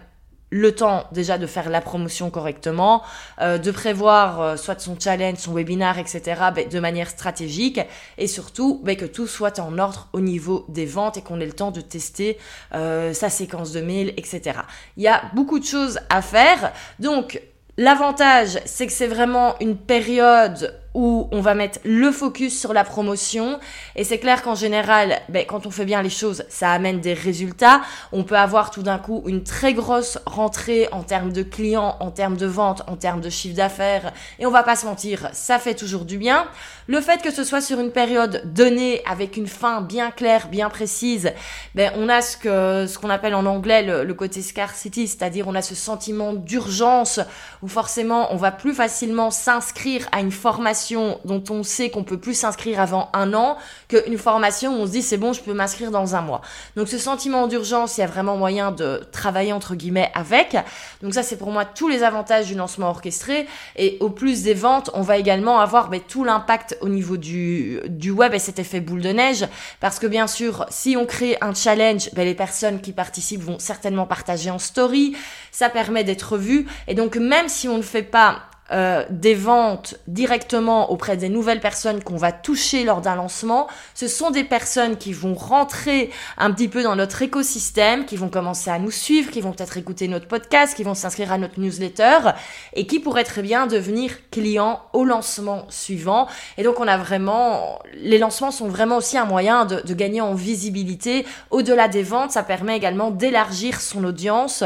le 0.51 0.75
temps 0.75 1.05
déjà 1.11 1.37
de 1.37 1.47
faire 1.47 1.69
la 1.69 1.81
promotion 1.81 2.29
correctement, 2.29 3.01
euh, 3.39 3.57
de 3.57 3.71
prévoir 3.71 4.41
euh, 4.41 4.57
soit 4.57 4.79
son 4.79 4.97
challenge, 4.99 5.37
son 5.37 5.53
webinar, 5.53 5.97
etc. 5.97 6.21
Ben, 6.53 6.67
de 6.67 6.79
manière 6.79 7.09
stratégique 7.09 7.79
et 8.17 8.27
surtout 8.27 8.81
ben, 8.83 8.95
que 8.95 9.05
tout 9.05 9.27
soit 9.27 9.59
en 9.59 9.79
ordre 9.79 10.09
au 10.13 10.19
niveau 10.19 10.65
des 10.67 10.85
ventes 10.85 11.17
et 11.17 11.21
qu'on 11.21 11.39
ait 11.39 11.45
le 11.45 11.53
temps 11.53 11.71
de 11.71 11.81
tester 11.81 12.37
euh, 12.75 13.13
sa 13.13 13.29
séquence 13.29 13.71
de 13.71 13.81
mail, 13.81 14.13
etc. 14.17 14.59
Il 14.97 15.03
y 15.03 15.07
a 15.07 15.23
beaucoup 15.33 15.57
de 15.57 15.65
choses 15.65 15.99
à 16.09 16.21
faire. 16.21 16.73
Donc 16.99 17.41
L'avantage, 17.77 18.59
c'est 18.65 18.85
que 18.85 18.91
c'est 18.91 19.07
vraiment 19.07 19.55
une 19.61 19.77
période 19.77 20.80
où 20.93 21.29
on 21.31 21.41
va 21.41 21.55
mettre 21.55 21.79
le 21.83 22.11
focus 22.11 22.59
sur 22.59 22.73
la 22.73 22.83
promotion. 22.83 23.59
Et 23.95 24.03
c'est 24.03 24.19
clair 24.19 24.41
qu'en 24.41 24.55
général, 24.55 25.19
ben, 25.29 25.45
quand 25.47 25.65
on 25.65 25.71
fait 25.71 25.85
bien 25.85 26.01
les 26.01 26.09
choses, 26.09 26.43
ça 26.49 26.71
amène 26.71 26.99
des 26.99 27.13
résultats. 27.13 27.81
On 28.11 28.23
peut 28.23 28.37
avoir 28.37 28.71
tout 28.71 28.83
d'un 28.83 28.97
coup 28.97 29.23
une 29.25 29.43
très 29.43 29.73
grosse 29.73 30.19
rentrée 30.25 30.87
en 30.91 31.03
termes 31.03 31.31
de 31.31 31.43
clients, 31.43 31.97
en 31.99 32.11
termes 32.11 32.37
de 32.37 32.45
ventes, 32.45 32.83
en 32.87 32.95
termes 32.95 33.21
de 33.21 33.29
chiffre 33.29 33.55
d'affaires. 33.55 34.11
Et 34.39 34.45
on 34.45 34.51
va 34.51 34.63
pas 34.63 34.75
se 34.75 34.85
mentir, 34.85 35.29
ça 35.33 35.59
fait 35.59 35.75
toujours 35.75 36.05
du 36.05 36.17
bien. 36.17 36.47
Le 36.91 36.99
fait 36.99 37.21
que 37.21 37.31
ce 37.31 37.45
soit 37.45 37.61
sur 37.61 37.79
une 37.79 37.91
période 37.91 38.41
donnée 38.53 39.01
avec 39.09 39.37
une 39.37 39.47
fin 39.47 39.79
bien 39.79 40.11
claire, 40.11 40.49
bien 40.49 40.69
précise, 40.69 41.31
ben, 41.73 41.89
on 41.95 42.09
a 42.09 42.21
ce 42.21 42.35
que, 42.35 42.85
ce 42.85 42.99
qu'on 42.99 43.09
appelle 43.09 43.33
en 43.33 43.45
anglais 43.45 43.81
le, 43.81 44.03
le 44.03 44.13
côté 44.13 44.41
scarcity, 44.41 45.07
c'est-à-dire 45.07 45.47
on 45.47 45.55
a 45.55 45.61
ce 45.61 45.73
sentiment 45.73 46.33
d'urgence 46.33 47.21
où 47.61 47.69
forcément 47.69 48.33
on 48.33 48.35
va 48.35 48.51
plus 48.51 48.73
facilement 48.73 49.31
s'inscrire 49.31 50.05
à 50.11 50.19
une 50.19 50.33
formation 50.33 51.21
dont 51.23 51.41
on 51.49 51.63
sait 51.63 51.89
qu'on 51.91 52.03
peut 52.03 52.19
plus 52.19 52.33
s'inscrire 52.33 52.81
avant 52.81 53.09
un 53.13 53.33
an 53.33 53.55
qu'une 53.87 54.17
formation 54.17 54.77
où 54.77 54.81
on 54.81 54.85
se 54.85 54.91
dit 54.91 55.01
c'est 55.01 55.15
bon, 55.15 55.31
je 55.31 55.39
peux 55.39 55.53
m'inscrire 55.53 55.91
dans 55.91 56.17
un 56.17 56.21
mois. 56.21 56.41
Donc 56.75 56.89
ce 56.89 56.97
sentiment 56.97 57.47
d'urgence, 57.47 57.97
il 57.97 58.01
y 58.01 58.03
a 58.03 58.07
vraiment 58.07 58.35
moyen 58.35 58.73
de 58.73 59.01
travailler 59.13 59.53
entre 59.53 59.75
guillemets 59.75 60.11
avec. 60.13 60.57
Donc 61.01 61.13
ça 61.13 61.23
c'est 61.23 61.37
pour 61.37 61.51
moi 61.51 61.63
tous 61.63 61.87
les 61.87 62.03
avantages 62.03 62.47
du 62.47 62.55
lancement 62.55 62.89
orchestré 62.89 63.47
et 63.77 63.95
au 64.01 64.09
plus 64.09 64.43
des 64.43 64.53
ventes, 64.53 64.89
on 64.93 65.03
va 65.03 65.15
également 65.15 65.61
avoir 65.61 65.87
ben, 65.87 66.01
tout 66.05 66.25
l'impact 66.25 66.79
au 66.81 66.89
niveau 66.89 67.17
du, 67.17 67.79
du 67.87 68.11
web 68.11 68.33
et 68.33 68.39
cet 68.39 68.59
effet 68.59 68.79
boule 68.79 69.01
de 69.01 69.09
neige. 69.09 69.45
Parce 69.79 69.99
que 69.99 70.07
bien 70.07 70.27
sûr, 70.27 70.65
si 70.69 70.95
on 70.97 71.05
crée 71.05 71.37
un 71.41 71.53
challenge, 71.53 72.09
ben, 72.13 72.25
les 72.25 72.35
personnes 72.35 72.81
qui 72.81 72.91
participent 72.91 73.43
vont 73.43 73.59
certainement 73.59 74.05
partager 74.05 74.49
en 74.49 74.59
story, 74.59 75.15
ça 75.51 75.69
permet 75.69 76.03
d'être 76.03 76.37
vu. 76.37 76.67
Et 76.87 76.93
donc 76.93 77.15
même 77.15 77.47
si 77.47 77.67
on 77.67 77.77
ne 77.77 77.83
fait 77.83 78.03
pas 78.03 78.43
euh, 78.71 79.03
des 79.09 79.35
ventes 79.35 79.95
directement 80.07 80.91
auprès 80.91 81.17
des 81.17 81.29
nouvelles 81.29 81.59
personnes 81.59 82.03
qu'on 82.03 82.15
va 82.15 82.31
toucher 82.31 82.83
lors 82.83 83.01
d'un 83.01 83.15
lancement. 83.15 83.67
Ce 83.95 84.07
sont 84.07 84.31
des 84.31 84.43
personnes 84.43 84.97
qui 84.97 85.13
vont 85.13 85.33
rentrer 85.33 86.09
un 86.37 86.51
petit 86.51 86.67
peu 86.67 86.81
dans 86.81 86.95
notre 86.95 87.21
écosystème, 87.21 88.05
qui 88.05 88.15
vont 88.15 88.29
commencer 88.29 88.69
à 88.69 88.79
nous 88.79 88.91
suivre, 88.91 89.29
qui 89.29 89.41
vont 89.41 89.51
peut-être 89.51 89.77
écouter 89.77 90.07
notre 90.07 90.27
podcast, 90.27 90.75
qui 90.75 90.83
vont 90.83 90.93
s'inscrire 90.93 91.31
à 91.31 91.37
notre 91.37 91.59
newsletter 91.59 92.31
et 92.73 92.87
qui 92.87 92.99
pourraient 92.99 93.23
très 93.23 93.41
bien 93.41 93.67
devenir 93.67 94.29
clients 94.29 94.81
au 94.93 95.03
lancement 95.03 95.65
suivant. 95.69 96.27
Et 96.57 96.63
donc 96.63 96.79
on 96.79 96.87
a 96.87 96.97
vraiment, 96.97 97.79
les 97.95 98.17
lancements 98.17 98.51
sont 98.51 98.67
vraiment 98.67 98.97
aussi 98.97 99.17
un 99.17 99.25
moyen 99.25 99.65
de, 99.65 99.81
de 99.81 99.93
gagner 99.93 100.21
en 100.21 100.33
visibilité. 100.33 101.25
Au-delà 101.49 101.87
des 101.87 102.03
ventes, 102.03 102.31
ça 102.31 102.43
permet 102.43 102.77
également 102.77 103.11
d'élargir 103.11 103.81
son 103.81 104.03
audience 104.03 104.63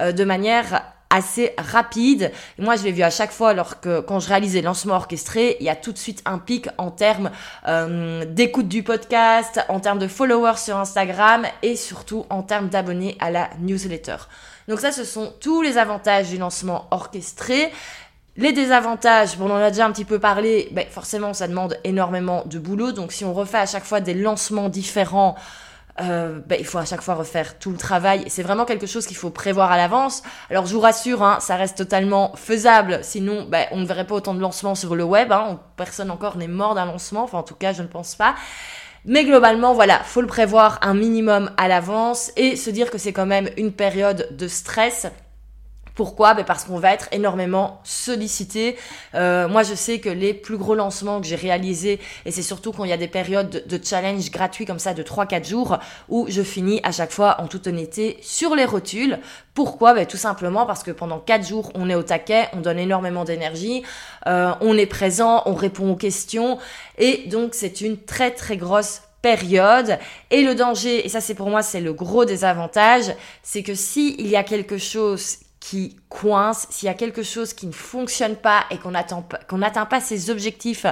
euh, 0.00 0.12
de 0.12 0.24
manière 0.24 0.82
assez 1.10 1.54
rapide. 1.58 2.32
moi, 2.58 2.76
je 2.76 2.84
l'ai 2.84 2.92
vu 2.92 3.02
à 3.02 3.10
chaque 3.10 3.32
fois, 3.32 3.50
alors 3.50 3.80
que 3.80 4.00
quand 4.00 4.20
je 4.20 4.28
réalisais 4.28 4.62
lancement 4.62 4.94
orchestré, 4.94 5.56
il 5.60 5.66
y 5.66 5.68
a 5.68 5.76
tout 5.76 5.92
de 5.92 5.98
suite 5.98 6.22
un 6.24 6.38
pic 6.38 6.68
en 6.78 6.90
termes 6.90 7.30
euh, 7.68 8.24
d'écoute 8.24 8.68
du 8.68 8.82
podcast, 8.82 9.60
en 9.68 9.80
termes 9.80 9.98
de 9.98 10.08
followers 10.08 10.56
sur 10.56 10.76
Instagram 10.76 11.46
et 11.62 11.76
surtout 11.76 12.26
en 12.30 12.42
termes 12.42 12.68
d'abonnés 12.68 13.16
à 13.20 13.30
la 13.30 13.50
newsletter. 13.60 14.16
Donc 14.68 14.80
ça, 14.80 14.92
ce 14.92 15.04
sont 15.04 15.32
tous 15.40 15.62
les 15.62 15.78
avantages 15.78 16.28
du 16.28 16.38
lancement 16.38 16.86
orchestré. 16.90 17.70
Les 18.36 18.52
désavantages, 18.52 19.38
bon, 19.38 19.48
on 19.48 19.54
en 19.54 19.56
a 19.56 19.70
déjà 19.70 19.86
un 19.86 19.92
petit 19.92 20.04
peu 20.04 20.18
parlé, 20.18 20.68
ben, 20.72 20.84
forcément, 20.90 21.32
ça 21.32 21.48
demande 21.48 21.78
énormément 21.84 22.42
de 22.44 22.58
boulot. 22.58 22.92
Donc 22.92 23.12
si 23.12 23.24
on 23.24 23.32
refait 23.32 23.58
à 23.58 23.66
chaque 23.66 23.84
fois 23.84 24.00
des 24.00 24.12
lancements 24.12 24.68
différents, 24.68 25.36
euh, 26.00 26.40
ben, 26.46 26.56
il 26.58 26.66
faut 26.66 26.78
à 26.78 26.84
chaque 26.84 27.02
fois 27.02 27.14
refaire 27.14 27.58
tout 27.58 27.70
le 27.70 27.76
travail. 27.76 28.24
C'est 28.28 28.42
vraiment 28.42 28.64
quelque 28.64 28.86
chose 28.86 29.06
qu'il 29.06 29.16
faut 29.16 29.30
prévoir 29.30 29.72
à 29.72 29.76
l'avance. 29.76 30.22
Alors 30.50 30.66
je 30.66 30.74
vous 30.74 30.80
rassure, 30.80 31.22
hein, 31.22 31.38
ça 31.40 31.56
reste 31.56 31.78
totalement 31.78 32.32
faisable. 32.36 33.00
Sinon, 33.02 33.46
ben, 33.48 33.66
on 33.70 33.78
ne 33.78 33.86
verrait 33.86 34.06
pas 34.06 34.14
autant 34.14 34.34
de 34.34 34.40
lancements 34.40 34.74
sur 34.74 34.94
le 34.94 35.04
web. 35.04 35.32
Hein. 35.32 35.60
Personne 35.76 36.10
encore 36.10 36.36
n'est 36.36 36.48
mort 36.48 36.74
d'un 36.74 36.86
lancement. 36.86 37.24
Enfin, 37.24 37.38
en 37.38 37.42
tout 37.42 37.54
cas, 37.54 37.72
je 37.72 37.82
ne 37.82 37.88
pense 37.88 38.14
pas. 38.14 38.34
Mais 39.04 39.24
globalement, 39.24 39.72
voilà, 39.72 40.00
faut 40.00 40.20
le 40.20 40.26
prévoir 40.26 40.80
un 40.82 40.94
minimum 40.94 41.50
à 41.56 41.68
l'avance 41.68 42.32
et 42.36 42.56
se 42.56 42.70
dire 42.70 42.90
que 42.90 42.98
c'est 42.98 43.12
quand 43.12 43.26
même 43.26 43.48
une 43.56 43.72
période 43.72 44.28
de 44.36 44.48
stress 44.48 45.06
pourquoi 45.96 46.34
ben 46.34 46.44
Parce 46.44 46.64
qu'on 46.64 46.78
va 46.78 46.92
être 46.92 47.08
énormément 47.10 47.80
sollicité. 47.82 48.76
Euh, 49.14 49.48
moi, 49.48 49.62
je 49.62 49.74
sais 49.74 49.98
que 49.98 50.10
les 50.10 50.34
plus 50.34 50.58
gros 50.58 50.74
lancements 50.74 51.20
que 51.20 51.26
j'ai 51.26 51.36
réalisés, 51.36 51.98
et 52.26 52.30
c'est 52.30 52.42
surtout 52.42 52.70
quand 52.70 52.84
il 52.84 52.90
y 52.90 52.92
a 52.92 52.98
des 52.98 53.08
périodes 53.08 53.64
de, 53.66 53.80
challenge 53.82 54.30
gratuits 54.30 54.66
comme 54.66 54.78
ça 54.78 54.92
de 54.92 55.02
3-4 55.02 55.48
jours, 55.48 55.78
où 56.10 56.26
je 56.28 56.42
finis 56.42 56.80
à 56.82 56.92
chaque 56.92 57.10
fois 57.10 57.40
en 57.40 57.48
toute 57.48 57.66
honnêteté 57.66 58.18
sur 58.20 58.54
les 58.54 58.66
rotules. 58.66 59.18
Pourquoi 59.54 59.94
ben, 59.94 60.04
Tout 60.04 60.18
simplement 60.18 60.66
parce 60.66 60.82
que 60.82 60.90
pendant 60.90 61.18
4 61.18 61.48
jours, 61.48 61.72
on 61.74 61.88
est 61.88 61.94
au 61.94 62.02
taquet, 62.02 62.48
on 62.52 62.60
donne 62.60 62.78
énormément 62.78 63.24
d'énergie, 63.24 63.82
euh, 64.26 64.52
on 64.60 64.76
est 64.76 64.86
présent, 64.86 65.42
on 65.46 65.54
répond 65.54 65.90
aux 65.90 65.96
questions, 65.96 66.58
et 66.98 67.26
donc 67.28 67.54
c'est 67.54 67.80
une 67.80 67.96
très 67.96 68.32
très 68.32 68.58
grosse 68.58 69.00
période. 69.22 69.98
Et 70.30 70.42
le 70.42 70.54
danger, 70.54 71.06
et 71.06 71.08
ça 71.08 71.22
c'est 71.22 71.34
pour 71.34 71.48
moi 71.48 71.62
c'est 71.62 71.80
le 71.80 71.94
gros 71.94 72.26
désavantage, 72.26 73.14
c'est 73.42 73.62
que 73.62 73.74
si 73.74 74.14
il 74.18 74.28
y 74.28 74.36
a 74.36 74.42
quelque 74.42 74.76
chose 74.76 75.38
qui 75.68 75.96
coince, 76.08 76.68
s'il 76.70 76.86
y 76.86 76.88
a 76.88 76.94
quelque 76.94 77.24
chose 77.24 77.52
qui 77.52 77.66
ne 77.66 77.72
fonctionne 77.72 78.36
pas 78.36 78.66
et 78.70 78.78
qu'on 78.78 78.92
qu'on 79.48 79.58
n'atteint 79.58 79.84
pas 79.84 80.00
ses 80.00 80.30
objectifs 80.30 80.86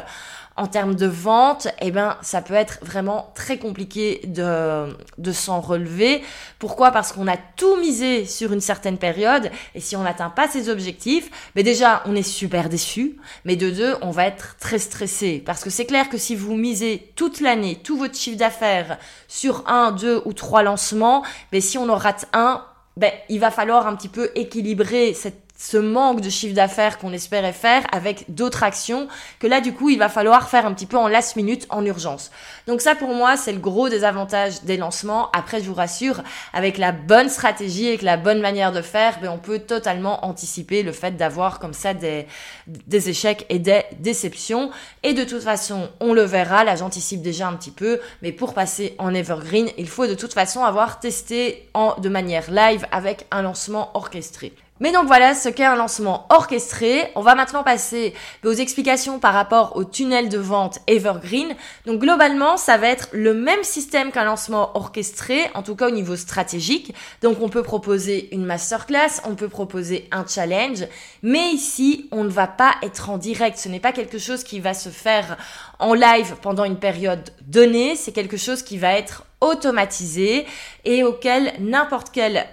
en 0.56 0.66
termes 0.66 0.96
de 0.96 1.06
vente, 1.06 1.68
eh 1.80 1.92
ben 1.92 2.16
ça 2.22 2.42
peut 2.42 2.54
être 2.54 2.78
vraiment 2.82 3.30
très 3.36 3.56
compliqué 3.58 4.22
de, 4.24 4.86
de 5.18 5.30
s'en 5.30 5.60
relever. 5.60 6.24
Pourquoi? 6.58 6.90
Parce 6.90 7.12
qu'on 7.12 7.28
a 7.28 7.36
tout 7.36 7.76
misé 7.76 8.26
sur 8.26 8.52
une 8.52 8.60
certaine 8.60 8.98
période 8.98 9.48
et 9.76 9.80
si 9.80 9.94
on 9.94 10.02
n'atteint 10.02 10.30
pas 10.30 10.48
ses 10.48 10.68
objectifs, 10.68 11.30
ben 11.54 11.62
déjà 11.62 12.02
on 12.06 12.16
est 12.16 12.24
super 12.24 12.68
déçu, 12.68 13.16
mais 13.44 13.54
de 13.54 13.70
deux 13.70 13.94
on 14.02 14.10
va 14.10 14.26
être 14.26 14.56
très 14.58 14.80
stressé 14.80 15.40
parce 15.46 15.62
que 15.62 15.70
c'est 15.70 15.86
clair 15.86 16.08
que 16.08 16.18
si 16.18 16.34
vous 16.34 16.56
misez 16.56 17.12
toute 17.14 17.40
l'année 17.40 17.78
tout 17.84 17.96
votre 17.96 18.16
chiffre 18.16 18.38
d'affaires 18.38 18.98
sur 19.28 19.68
un, 19.68 19.92
deux 19.92 20.20
ou 20.24 20.32
trois 20.32 20.64
lancements, 20.64 21.22
ben 21.52 21.60
si 21.60 21.78
on 21.78 21.88
en 21.88 21.96
rate 21.96 22.26
un, 22.32 22.64
ben, 22.96 23.12
il 23.28 23.40
va 23.40 23.50
falloir 23.50 23.86
un 23.86 23.96
petit 23.96 24.08
peu 24.08 24.30
équilibrer 24.34 25.14
cette 25.14 25.43
ce 25.56 25.76
manque 25.76 26.20
de 26.20 26.30
chiffre 26.30 26.54
d'affaires 26.54 26.98
qu'on 26.98 27.12
espérait 27.12 27.52
faire 27.52 27.84
avec 27.92 28.24
d'autres 28.28 28.64
actions 28.64 29.06
que 29.38 29.46
là 29.46 29.60
du 29.60 29.72
coup 29.72 29.88
il 29.88 29.98
va 29.98 30.08
falloir 30.08 30.48
faire 30.48 30.66
un 30.66 30.74
petit 30.74 30.86
peu 30.86 30.96
en 30.96 31.06
last 31.06 31.36
minute 31.36 31.66
en 31.70 31.84
urgence. 31.84 32.32
Donc 32.66 32.80
ça 32.80 32.96
pour 32.96 33.14
moi 33.14 33.36
c'est 33.36 33.52
le 33.52 33.60
gros 33.60 33.88
des 33.88 34.02
avantages 34.02 34.64
des 34.64 34.76
lancements. 34.76 35.30
Après 35.30 35.60
je 35.60 35.68
vous 35.68 35.74
rassure 35.74 36.22
avec 36.52 36.76
la 36.76 36.90
bonne 36.90 37.28
stratégie 37.28 37.86
et 37.86 37.96
la 37.98 38.16
bonne 38.16 38.40
manière 38.40 38.72
de 38.72 38.82
faire, 38.82 39.20
ben, 39.20 39.28
on 39.28 39.38
peut 39.38 39.60
totalement 39.60 40.26
anticiper 40.26 40.82
le 40.82 40.90
fait 40.90 41.12
d'avoir 41.16 41.60
comme 41.60 41.72
ça 41.72 41.94
des, 41.94 42.26
des 42.66 43.08
échecs 43.08 43.46
et 43.48 43.60
des 43.60 43.82
déceptions. 44.00 44.70
Et 45.04 45.14
de 45.14 45.22
toute 45.22 45.42
façon 45.42 45.88
on 46.00 46.14
le 46.14 46.22
verra, 46.22 46.64
là 46.64 46.74
j'anticipe 46.74 47.22
déjà 47.22 47.46
un 47.46 47.54
petit 47.54 47.70
peu, 47.70 48.00
mais 48.22 48.32
pour 48.32 48.54
passer 48.54 48.96
en 48.98 49.14
evergreen 49.14 49.70
il 49.78 49.88
faut 49.88 50.08
de 50.08 50.14
toute 50.14 50.34
façon 50.34 50.64
avoir 50.64 50.98
testé 50.98 51.68
en, 51.74 51.94
de 52.00 52.08
manière 52.08 52.50
live 52.50 52.86
avec 52.90 53.26
un 53.30 53.42
lancement 53.42 53.92
orchestré. 53.94 54.52
Mais 54.80 54.90
donc 54.90 55.06
voilà 55.06 55.34
ce 55.34 55.48
qu'est 55.48 55.64
un 55.64 55.76
lancement 55.76 56.26
orchestré. 56.30 57.12
On 57.14 57.20
va 57.20 57.36
maintenant 57.36 57.62
passer 57.62 58.12
aux 58.44 58.52
explications 58.52 59.20
par 59.20 59.32
rapport 59.32 59.76
au 59.76 59.84
tunnel 59.84 60.28
de 60.28 60.38
vente 60.38 60.80
Evergreen. 60.88 61.54
Donc 61.86 62.00
globalement, 62.00 62.56
ça 62.56 62.76
va 62.76 62.88
être 62.88 63.08
le 63.12 63.34
même 63.34 63.62
système 63.62 64.10
qu'un 64.10 64.24
lancement 64.24 64.76
orchestré, 64.76 65.48
en 65.54 65.62
tout 65.62 65.76
cas 65.76 65.86
au 65.86 65.92
niveau 65.92 66.16
stratégique. 66.16 66.92
Donc 67.22 67.40
on 67.40 67.48
peut 67.48 67.62
proposer 67.62 68.34
une 68.34 68.44
masterclass, 68.44 69.20
on 69.24 69.36
peut 69.36 69.48
proposer 69.48 70.08
un 70.10 70.26
challenge, 70.26 70.84
mais 71.22 71.52
ici, 71.52 72.08
on 72.10 72.24
ne 72.24 72.28
va 72.28 72.48
pas 72.48 72.74
être 72.82 73.10
en 73.10 73.16
direct. 73.16 73.58
Ce 73.58 73.68
n'est 73.68 73.78
pas 73.78 73.92
quelque 73.92 74.18
chose 74.18 74.42
qui 74.42 74.58
va 74.58 74.74
se 74.74 74.88
faire 74.88 75.36
en 75.78 75.94
live 75.94 76.34
pendant 76.42 76.64
une 76.64 76.80
période 76.80 77.30
donnée, 77.42 77.94
c'est 77.94 78.12
quelque 78.12 78.36
chose 78.36 78.64
qui 78.64 78.78
va 78.78 78.94
être 78.94 79.24
automatisé 79.40 80.46
et 80.84 81.04
auquel 81.04 81.52
n'importe 81.60 82.08
quel 82.12 82.44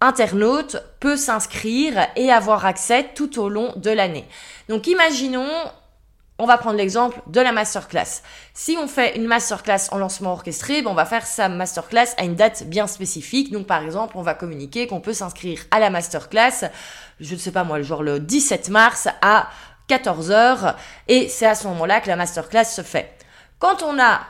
internaute 0.00 0.76
peut 1.00 1.16
s'inscrire 1.16 2.06
et 2.16 2.30
avoir 2.30 2.66
accès 2.66 3.10
tout 3.14 3.40
au 3.40 3.48
long 3.48 3.72
de 3.76 3.90
l'année. 3.90 4.26
Donc 4.68 4.86
imaginons, 4.86 5.50
on 6.38 6.46
va 6.46 6.58
prendre 6.58 6.76
l'exemple 6.76 7.18
de 7.28 7.40
la 7.40 7.52
masterclass. 7.52 8.22
Si 8.52 8.76
on 8.78 8.88
fait 8.88 9.16
une 9.16 9.26
masterclass 9.26 9.88
en 9.90 9.98
lancement 9.98 10.32
orchestré, 10.32 10.82
ben 10.82 10.90
on 10.90 10.94
va 10.94 11.06
faire 11.06 11.26
sa 11.26 11.48
masterclass 11.48 12.14
à 12.18 12.24
une 12.24 12.34
date 12.34 12.64
bien 12.66 12.86
spécifique. 12.86 13.50
Donc 13.52 13.66
par 13.66 13.82
exemple, 13.82 14.18
on 14.18 14.22
va 14.22 14.34
communiquer 14.34 14.86
qu'on 14.86 15.00
peut 15.00 15.14
s'inscrire 15.14 15.60
à 15.70 15.80
la 15.80 15.88
masterclass, 15.88 16.70
je 17.20 17.34
ne 17.34 17.38
sais 17.38 17.52
pas 17.52 17.64
moi, 17.64 17.80
genre 17.80 18.02
le 18.02 18.20
17 18.20 18.68
mars 18.68 19.08
à 19.22 19.48
14h 19.88 20.74
et 21.08 21.28
c'est 21.28 21.46
à 21.46 21.54
ce 21.54 21.66
moment-là 21.68 22.00
que 22.00 22.08
la 22.08 22.16
masterclass 22.16 22.64
se 22.64 22.82
fait. 22.82 23.16
Quand 23.58 23.82
on 23.82 23.98
a 23.98 24.20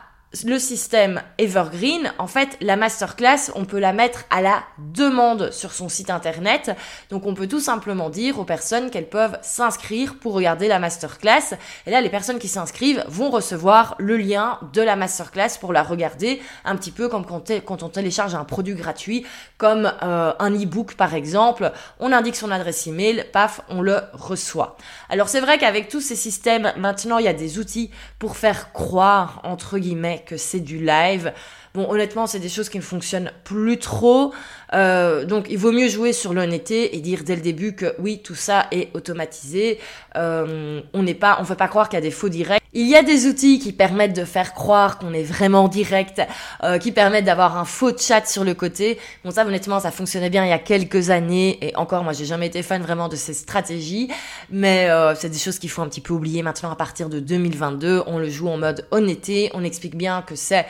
le 0.45 0.59
système 0.59 1.23
Evergreen, 1.39 2.13
en 2.19 2.27
fait, 2.27 2.57
la 2.61 2.77
masterclass, 2.77 3.51
on 3.55 3.65
peut 3.65 3.79
la 3.79 3.93
mettre 3.93 4.25
à 4.31 4.43
la 4.43 4.63
demande 4.79 5.51
sur 5.53 5.73
son 5.73 5.89
site 5.89 6.11
internet. 6.11 6.73
Donc, 7.11 7.27
on 7.27 7.35
peut 7.35 7.47
tout 7.47 7.61
simplement 7.61 8.11
dire 8.11 8.39
aux 8.39 8.45
personnes 8.45 8.91
qu'elles 8.91 9.09
peuvent 9.09 9.39
s'inscrire 9.43 10.17
pour 10.19 10.35
regarder 10.35 10.69
la 10.69 10.79
masterclass. 10.79 11.57
Et 11.87 11.91
là, 11.91 12.01
les 12.01 12.11
personnes 12.11 12.39
qui 12.39 12.49
s'inscrivent 12.49 13.05
vont 13.09 13.31
recevoir 13.31 13.95
le 13.99 14.17
lien 14.17 14.59
de 14.73 14.83
la 14.83 14.97
masterclass 14.97 15.59
pour 15.61 15.73
la 15.73 15.83
regarder, 15.83 16.43
un 16.65 16.77
petit 16.77 16.91
peu 16.91 17.09
comme 17.09 17.25
quand, 17.25 17.83
on 17.83 17.89
télécharge 17.89 18.35
un 18.35 18.45
produit 18.45 18.75
gratuit, 18.75 19.27
comme 19.59 19.93
euh, 20.03 20.33
un 20.39 20.53
e-book 20.53 20.95
par 20.95 21.15
exemple. 21.15 21.73
On 22.01 22.13
indique 22.13 22.37
son 22.37 22.51
adresse 22.51 22.87
email, 22.87 23.25
paf, 23.33 23.61
on 23.69 23.81
le 23.81 24.01
reçoit. 24.13 24.77
Alors, 25.09 25.29
c'est 25.29 25.41
vrai 25.41 25.59
qu'avec 25.59 25.89
tous 25.89 26.01
ces 26.01 26.17
systèmes, 26.17 26.73
maintenant, 26.77 27.19
il 27.19 27.25
y 27.25 27.29
a 27.29 27.33
des 27.33 27.59
outils 27.59 27.91
pour 28.19 28.37
faire 28.37 28.73
croire, 28.73 29.41
entre 29.45 29.79
guillemets, 29.79 30.25
que 30.27 30.37
c'est 30.37 30.61
du 30.61 30.85
live. 30.85 31.33
Bon, 31.77 31.91
honnêtement, 31.91 32.27
c'est 32.27 32.39
des 32.39 32.49
choses 32.49 32.71
qui 32.71 32.79
ne 32.79 32.83
fonctionnent 32.83 33.31
plus 33.45 33.79
trop. 33.79 34.33
Euh, 34.73 35.27
donc, 35.27 35.45
il 35.51 35.59
vaut 35.59 35.73
mieux 35.73 35.89
jouer 35.89 36.15
sur 36.15 36.33
l'honnêteté 36.33 36.97
et 36.97 37.01
dire 37.01 37.21
dès 37.23 37.37
le 37.37 37.43
début 37.43 37.75
que 37.75 37.95
oui, 37.99 38.23
tout 38.25 38.35
ça 38.35 38.67
est 38.73 38.89
automatisé. 38.95 39.79
Euh, 40.17 40.81
on 40.95 41.03
n'est 41.03 41.13
pas, 41.13 41.37
on 41.39 41.43
ne 41.43 41.47
fait 41.47 41.55
pas 41.55 41.69
croire 41.69 41.91
qu'il 41.91 41.99
y 41.99 42.03
a 42.03 42.03
des 42.03 42.11
faux 42.11 42.31
directs. 42.31 42.63
Il 42.73 42.89
y 42.89 42.97
a 42.97 43.03
des 43.03 43.27
outils 43.27 43.59
qui 43.59 43.73
permettent 43.73 44.17
de 44.17 44.25
faire 44.25 44.55
croire 44.55 44.99
qu'on 44.99 45.13
est 45.13 45.23
vraiment 45.23 45.69
direct, 45.69 46.23
euh, 46.63 46.79
qui 46.79 46.93
permettent 46.93 47.27
d'avoir 47.27 47.59
un 47.59 47.67
faux 47.67 47.97
chat 47.97 48.27
sur 48.27 48.45
le 48.45 48.55
côté. 48.55 48.99
Bon 49.25 49.31
ça 49.31 49.47
honnêtement 49.47 49.81
ça 49.81 49.91
fonctionnait 49.91 50.29
bien 50.29 50.45
il 50.45 50.51
y 50.51 50.53
a 50.53 50.59
quelques 50.59 51.09
années 51.09 51.59
et 51.63 51.75
encore 51.77 52.05
moi 52.05 52.13
j'ai 52.13 52.27
jamais 52.27 52.49
été 52.49 52.63
fan 52.63 52.83
vraiment 52.83 53.09
de 53.09 53.17
ces 53.17 53.33
stratégies, 53.33 54.11
mais 54.51 54.91
c'est 55.15 55.31
des 55.31 55.39
choses 55.39 55.59
qu'il 55.59 55.71
faut 55.71 55.81
un 55.81 55.89
petit 55.89 56.03
peu 56.03 56.13
oublier 56.13 56.43
maintenant 56.43 56.71
à 56.71 56.77
partir 56.77 57.09
de 57.09 57.19
2022. 57.19 58.03
On 58.07 58.19
le 58.19 58.29
joue 58.29 58.49
en 58.49 58.59
mode 58.59 58.87
honnêteté, 58.91 59.51
on 59.55 59.65
explique 59.65 59.97
bien 59.97 60.21
que 60.21 60.37
c'est 60.37 60.67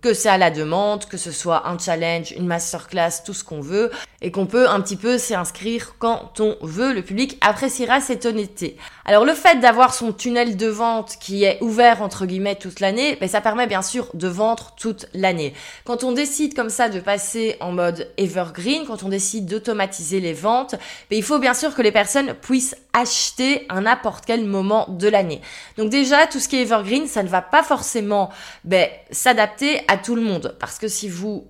que 0.00 0.14
c'est 0.14 0.28
à 0.28 0.38
la 0.38 0.50
demande, 0.50 1.06
que 1.06 1.16
ce 1.16 1.32
soit 1.32 1.68
un 1.68 1.78
challenge, 1.78 2.32
une 2.32 2.46
masterclass, 2.46 3.22
tout 3.24 3.34
ce 3.34 3.44
qu'on 3.44 3.60
veut 3.60 3.90
et 4.22 4.30
qu'on 4.30 4.46
peut 4.46 4.68
un 4.68 4.80
petit 4.80 4.96
peu 4.96 5.18
s'y 5.18 5.34
inscrire 5.34 5.94
quand 5.98 6.40
on 6.40 6.56
veut. 6.62 6.92
Le 6.92 7.02
public 7.02 7.38
appréciera 7.40 8.00
cette 8.00 8.26
honnêteté. 8.26 8.76
Alors 9.04 9.24
le 9.24 9.34
fait 9.34 9.60
d'avoir 9.60 9.94
son 9.94 10.12
tunnel 10.12 10.56
de 10.56 10.66
vente 10.66 11.16
qui 11.20 11.44
est 11.44 11.58
ouvert 11.62 12.02
entre 12.02 12.26
guillemets 12.26 12.56
toute 12.56 12.80
l'année, 12.80 13.16
ben, 13.20 13.28
ça 13.28 13.40
permet 13.40 13.66
bien 13.66 13.82
sûr 13.82 14.08
de 14.14 14.28
vendre 14.28 14.74
toute 14.76 15.06
l'année. 15.14 15.54
Quand 15.84 16.04
on 16.04 16.12
décide 16.12 16.54
comme 16.54 16.70
ça 16.70 16.88
de 16.88 17.00
passer 17.00 17.56
en 17.60 17.72
mode 17.72 18.08
evergreen, 18.18 18.84
quand 18.86 19.02
on 19.02 19.08
décide 19.08 19.46
d'automatiser 19.46 20.20
les 20.20 20.32
ventes, 20.32 20.76
ben, 21.10 21.16
il 21.16 21.22
faut 21.22 21.38
bien 21.38 21.54
sûr 21.54 21.74
que 21.74 21.82
les 21.82 21.92
personnes 21.92 22.34
puissent 22.34 22.76
acheter 22.92 23.66
à 23.68 23.80
n'importe 23.80 24.24
quel 24.26 24.44
moment 24.44 24.86
de 24.88 25.08
l'année. 25.08 25.40
Donc 25.76 25.90
déjà, 25.90 26.26
tout 26.26 26.40
ce 26.40 26.48
qui 26.48 26.56
est 26.56 26.62
evergreen, 26.62 27.06
ça 27.06 27.22
ne 27.22 27.28
va 27.28 27.42
pas 27.42 27.62
forcément 27.62 28.30
ben, 28.64 28.88
s'adapter 29.10 29.49
à 29.88 29.96
tout 29.96 30.14
le 30.14 30.22
monde. 30.22 30.56
Parce 30.58 30.78
que 30.78 30.88
si 30.88 31.08
vous 31.08 31.46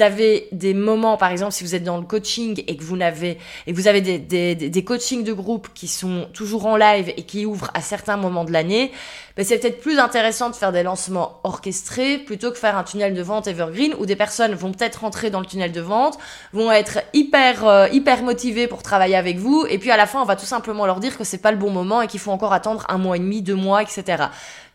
avez 0.00 0.48
des 0.52 0.72
moments, 0.72 1.16
par 1.16 1.30
exemple, 1.30 1.52
si 1.52 1.62
vous 1.62 1.74
êtes 1.74 1.84
dans 1.84 1.98
le 1.98 2.04
coaching 2.04 2.62
et 2.66 2.76
que 2.76 2.82
vous 2.82 2.96
n'avez 2.96 3.38
et 3.66 3.72
vous 3.72 3.86
avez 3.86 4.00
des, 4.00 4.18
des, 4.18 4.54
des, 4.54 4.84
coachings 4.84 5.24
de 5.24 5.32
groupe 5.32 5.68
qui 5.74 5.88
sont 5.88 6.28
toujours 6.32 6.64
en 6.66 6.76
live 6.76 7.12
et 7.16 7.22
qui 7.24 7.44
ouvrent 7.44 7.70
à 7.74 7.82
certains 7.82 8.16
moments 8.16 8.44
de 8.44 8.52
l'année, 8.52 8.92
ben 9.36 9.44
c'est 9.44 9.58
peut-être 9.58 9.80
plus 9.80 9.98
intéressant 9.98 10.48
de 10.48 10.54
faire 10.54 10.70
des 10.70 10.84
lancements 10.84 11.40
orchestrés 11.42 12.18
plutôt 12.18 12.52
que 12.52 12.58
faire 12.58 12.76
un 12.76 12.84
tunnel 12.84 13.14
de 13.14 13.22
vente 13.22 13.48
evergreen 13.48 13.94
où 13.98 14.06
des 14.06 14.14
personnes 14.14 14.54
vont 14.54 14.70
peut-être 14.70 15.00
rentrer 15.00 15.30
dans 15.30 15.40
le 15.40 15.46
tunnel 15.46 15.72
de 15.72 15.80
vente, 15.80 16.18
vont 16.52 16.70
être 16.70 17.00
hyper 17.12 17.66
euh, 17.66 17.88
hyper 17.88 18.22
motivées 18.22 18.68
pour 18.68 18.82
travailler 18.82 19.16
avec 19.16 19.38
vous 19.38 19.66
et 19.68 19.78
puis 19.78 19.90
à 19.90 19.96
la 19.96 20.06
fin 20.06 20.22
on 20.22 20.24
va 20.24 20.36
tout 20.36 20.46
simplement 20.46 20.86
leur 20.86 21.00
dire 21.00 21.18
que 21.18 21.24
c'est 21.24 21.38
pas 21.38 21.50
le 21.50 21.58
bon 21.58 21.70
moment 21.70 22.00
et 22.00 22.06
qu'il 22.06 22.20
faut 22.20 22.30
encore 22.30 22.52
attendre 22.52 22.84
un 22.88 22.98
mois 22.98 23.16
et 23.16 23.20
demi, 23.20 23.42
deux 23.42 23.56
mois, 23.56 23.82
etc. 23.82 24.24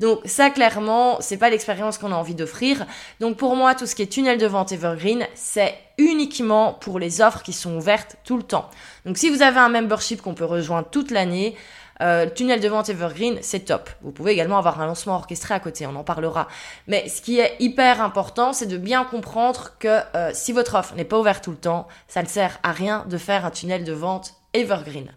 Donc 0.02 0.20
ça 0.26 0.50
clairement 0.50 1.18
c'est 1.22 1.38
pas 1.38 1.50
l'expérience 1.50 1.98
qu'on 1.98 2.12
a 2.12 2.16
envie 2.16 2.36
d'offrir. 2.36 2.86
Donc 3.22 3.38
pour 3.38 3.56
moi 3.56 3.76
tout 3.76 3.86
ce 3.86 3.96
qui 3.96 4.02
est 4.02 4.08
tunnel 4.08 4.38
de 4.38 4.46
vente 4.46 4.74
evergreen 4.74 5.26
c'est 5.36 5.74
uniquement 5.98 6.74
pour 6.74 7.00
les 7.00 7.22
offres 7.22 7.44
qui 7.44 7.54
sont 7.54 7.78
ouvertes 7.78 8.18
tout 8.26 8.36
le 8.36 8.44
temps. 8.44 8.70
Donc 9.06 9.18
si 9.18 9.30
vous 9.30 9.42
avez 9.42 9.60
un 9.60 9.70
membership 9.70 10.22
qu'on 10.22 10.34
peut 10.34 10.46
rejoindre 10.46 10.90
toute 10.90 11.12
l'année, 11.12 11.56
euh, 12.02 12.30
tunnel 12.30 12.60
de 12.60 12.68
vente 12.68 12.90
Evergreen, 12.90 13.40
c'est 13.42 13.62
top. 13.62 13.90
Vous 14.02 14.12
pouvez 14.12 14.32
également 14.32 14.58
avoir 14.58 14.80
un 14.82 14.86
lancement 14.86 15.16
orchestré 15.16 15.54
à 15.54 15.60
côté, 15.60 15.86
on 15.86 15.96
en 15.96 16.04
parlera. 16.04 16.48
Mais 16.88 17.08
ce 17.10 17.22
qui 17.22 17.40
est 17.40 17.56
hyper 17.60 18.02
important, 18.02 18.54
c'est 18.54 18.68
de 18.68 18.78
bien 18.78 19.04
comprendre 19.04 19.74
que 19.80 20.00
euh, 20.16 20.32
si 20.34 20.52
votre 20.54 20.76
offre 20.76 20.96
n'est 20.96 21.06
pas 21.06 21.20
ouverte 21.20 21.44
tout 21.44 21.52
le 21.52 21.58
temps, 21.58 21.88
ça 22.08 22.24
ne 22.24 22.28
sert 22.28 22.60
à 22.64 22.72
rien 22.72 23.06
de 23.08 23.18
faire 23.18 23.46
un 23.46 23.52
tunnel 23.52 23.84
de 23.84 23.94
vente 23.94 24.34
Evergreen. 24.54 25.12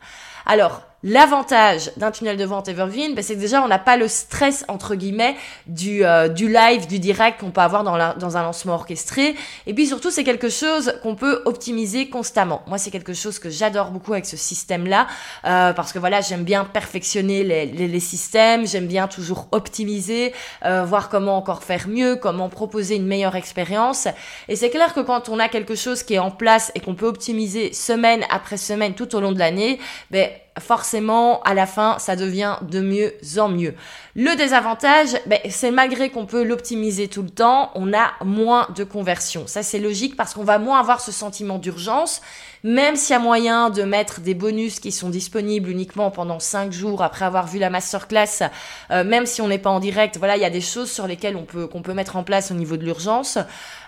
Alors, 0.44 0.82
L'avantage 1.04 1.90
d'un 1.96 2.12
tunnel 2.12 2.36
de 2.36 2.44
vente 2.44 2.68
evergreen, 2.68 3.16
ben, 3.16 3.24
c'est 3.24 3.34
que 3.34 3.40
déjà 3.40 3.60
on 3.64 3.66
n'a 3.66 3.80
pas 3.80 3.96
le 3.96 4.06
stress 4.06 4.64
entre 4.68 4.94
guillemets 4.94 5.34
du, 5.66 6.04
euh, 6.04 6.28
du 6.28 6.48
live, 6.48 6.86
du 6.86 7.00
direct 7.00 7.40
qu'on 7.40 7.50
peut 7.50 7.60
avoir 7.60 7.82
dans, 7.82 7.96
la, 7.96 8.14
dans 8.14 8.36
un 8.36 8.42
lancement 8.44 8.74
orchestré. 8.74 9.34
Et 9.66 9.74
puis 9.74 9.88
surtout 9.88 10.12
c'est 10.12 10.22
quelque 10.22 10.48
chose 10.48 10.94
qu'on 11.02 11.16
peut 11.16 11.42
optimiser 11.44 12.08
constamment. 12.08 12.62
Moi 12.68 12.78
c'est 12.78 12.92
quelque 12.92 13.14
chose 13.14 13.40
que 13.40 13.50
j'adore 13.50 13.90
beaucoup 13.90 14.12
avec 14.12 14.26
ce 14.26 14.36
système-là 14.36 15.08
euh, 15.44 15.72
parce 15.72 15.92
que 15.92 15.98
voilà 15.98 16.20
j'aime 16.20 16.44
bien 16.44 16.64
perfectionner 16.64 17.42
les, 17.42 17.66
les, 17.66 17.88
les 17.88 18.00
systèmes, 18.00 18.64
j'aime 18.64 18.86
bien 18.86 19.08
toujours 19.08 19.48
optimiser, 19.50 20.32
euh, 20.64 20.84
voir 20.84 21.08
comment 21.08 21.36
encore 21.36 21.64
faire 21.64 21.88
mieux, 21.88 22.14
comment 22.14 22.48
proposer 22.48 22.94
une 22.94 23.06
meilleure 23.06 23.34
expérience. 23.34 24.06
Et 24.46 24.54
c'est 24.54 24.70
clair 24.70 24.94
que 24.94 25.00
quand 25.00 25.28
on 25.28 25.40
a 25.40 25.48
quelque 25.48 25.74
chose 25.74 26.04
qui 26.04 26.14
est 26.14 26.20
en 26.20 26.30
place 26.30 26.70
et 26.76 26.80
qu'on 26.80 26.94
peut 26.94 27.06
optimiser 27.06 27.72
semaine 27.72 28.24
après 28.30 28.56
semaine 28.56 28.94
tout 28.94 29.16
au 29.16 29.20
long 29.20 29.32
de 29.32 29.40
l'année, 29.40 29.80
ben 30.12 30.28
forcément, 30.58 31.40
à 31.42 31.54
la 31.54 31.66
fin, 31.66 31.98
ça 31.98 32.16
devient 32.16 32.56
de 32.62 32.80
mieux 32.80 33.14
en 33.38 33.48
mieux. 33.48 33.74
Le 34.14 34.36
désavantage, 34.36 35.16
ben, 35.26 35.38
c'est 35.48 35.70
malgré 35.70 36.10
qu'on 36.10 36.26
peut 36.26 36.42
l'optimiser 36.42 37.08
tout 37.08 37.22
le 37.22 37.30
temps, 37.30 37.70
on 37.74 37.92
a 37.94 38.12
moins 38.24 38.68
de 38.74 38.84
conversion. 38.84 39.46
Ça, 39.46 39.62
c'est 39.62 39.78
logique 39.78 40.16
parce 40.16 40.34
qu'on 40.34 40.44
va 40.44 40.58
moins 40.58 40.78
avoir 40.78 41.00
ce 41.00 41.12
sentiment 41.12 41.58
d'urgence, 41.58 42.20
même 42.64 42.96
s'il 42.96 43.14
y 43.14 43.16
a 43.16 43.18
moyen 43.18 43.70
de 43.70 43.82
mettre 43.82 44.20
des 44.20 44.34
bonus 44.34 44.80
qui 44.80 44.92
sont 44.92 45.10
disponibles 45.10 45.68
uniquement 45.68 46.10
pendant 46.10 46.38
5 46.38 46.72
jours 46.72 47.02
après 47.02 47.24
avoir 47.24 47.46
vu 47.46 47.58
la 47.58 47.70
masterclass, 47.70 48.44
euh, 48.90 49.04
même 49.04 49.26
si 49.26 49.40
on 49.40 49.48
n'est 49.48 49.58
pas 49.58 49.70
en 49.70 49.80
direct. 49.80 50.16
Voilà, 50.18 50.36
il 50.36 50.42
y 50.42 50.44
a 50.44 50.50
des 50.50 50.60
choses 50.60 50.90
sur 50.90 51.06
lesquelles 51.06 51.36
on 51.36 51.44
peut, 51.44 51.66
qu'on 51.66 51.82
peut 51.82 51.94
mettre 51.94 52.16
en 52.16 52.22
place 52.22 52.50
au 52.50 52.54
niveau 52.54 52.76
de 52.76 52.84
l'urgence. 52.84 53.38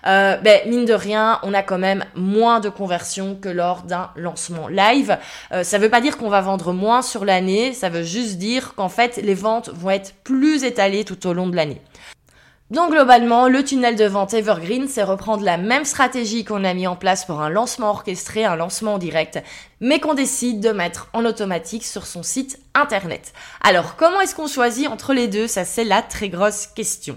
Euh, 0.07 0.37
ben, 0.39 0.69
mine 0.69 0.85
de 0.85 0.93
rien, 0.93 1.39
on 1.43 1.55
a 1.55 1.63
quand 1.63 1.79
même 1.79 2.05
moins 2.15 2.61
de 2.61 2.69
conversion 2.69 3.37
que 3.41 3.49
lors 3.49 3.83
d'un 3.83 4.11
lancement 4.17 4.69
live. 4.69 5.19
Euh, 5.53 5.63
ça 5.63 5.79
veut 5.79 5.89
pas 5.89 6.01
dire 6.01 6.19
qu'on 6.19 6.29
va 6.29 6.41
vendre 6.41 6.73
moins 6.73 7.03
sur 7.03 7.25
l'année, 7.25 7.73
ça 7.73 7.89
veut 7.89 8.03
juste 8.03 8.39
dire 8.39 8.75
qu'en 8.75 8.89
fait, 8.89 9.17
les 9.23 9.35
ventes 9.35 9.71
vont 9.71 9.91
être 9.91 10.15
plus 10.25 10.65
étalé 10.65 11.05
tout 11.05 11.27
au 11.27 11.33
long 11.33 11.47
de 11.47 11.57
l'année. 11.57 11.81
Donc 12.75 12.91
globalement, 12.91 13.47
le 13.47 13.63
tunnel 13.63 13.95
de 13.95 14.05
vente 14.05 14.35
Evergreen, 14.35 14.89
c'est 14.89 15.05
reprendre 15.05 15.45
la 15.45 15.59
même 15.59 15.85
stratégie 15.85 16.45
qu'on 16.45 16.65
a 16.65 16.75
mis 16.75 16.89
en 16.89 16.97
place 16.97 17.25
pour 17.25 17.41
un 17.41 17.49
lancement 17.49 17.91
orchestré, 17.91 18.45
un 18.45 18.57
lancement 18.57 18.95
en 18.95 18.99
direct, 18.99 19.39
mais 19.79 20.01
qu'on 20.01 20.15
décide 20.15 20.59
de 20.59 20.71
mettre 20.71 21.09
en 21.13 21.25
automatique 21.25 21.85
sur 21.85 22.05
son 22.05 22.25
site 22.25 22.59
internet. 22.75 23.33
Alors 23.63 23.95
comment 23.95 24.21
est-ce 24.21 24.35
qu'on 24.35 24.49
choisit 24.49 24.89
entre 24.89 25.15
les 25.15 25.29
deux? 25.29 25.47
Ça 25.47 25.65
c'est 25.65 25.85
la 25.85 26.03
très 26.03 26.29
grosse 26.29 26.67
question. 26.67 27.17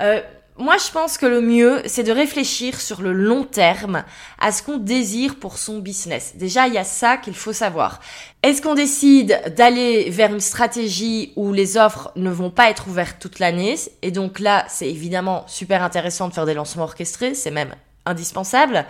Euh, 0.00 0.20
moi, 0.58 0.76
je 0.76 0.90
pense 0.90 1.18
que 1.18 1.26
le 1.26 1.40
mieux, 1.40 1.82
c'est 1.86 2.02
de 2.02 2.10
réfléchir 2.10 2.80
sur 2.80 3.00
le 3.00 3.12
long 3.12 3.44
terme 3.44 4.02
à 4.40 4.50
ce 4.50 4.62
qu'on 4.62 4.76
désire 4.76 5.36
pour 5.36 5.56
son 5.56 5.78
business. 5.78 6.32
Déjà, 6.34 6.66
il 6.66 6.74
y 6.74 6.78
a 6.78 6.84
ça 6.84 7.16
qu'il 7.16 7.36
faut 7.36 7.52
savoir. 7.52 8.00
Est-ce 8.42 8.60
qu'on 8.60 8.74
décide 8.74 9.40
d'aller 9.56 10.10
vers 10.10 10.32
une 10.32 10.40
stratégie 10.40 11.32
où 11.36 11.52
les 11.52 11.76
offres 11.76 12.10
ne 12.16 12.30
vont 12.30 12.50
pas 12.50 12.70
être 12.70 12.88
ouvertes 12.88 13.18
toute 13.20 13.38
l'année? 13.38 13.76
Et 14.02 14.10
donc 14.10 14.40
là, 14.40 14.64
c'est 14.68 14.90
évidemment 14.90 15.44
super 15.46 15.82
intéressant 15.82 16.28
de 16.28 16.34
faire 16.34 16.46
des 16.46 16.54
lancements 16.54 16.84
orchestrés, 16.84 17.34
c'est 17.34 17.52
même 17.52 17.74
indispensable 18.04 18.84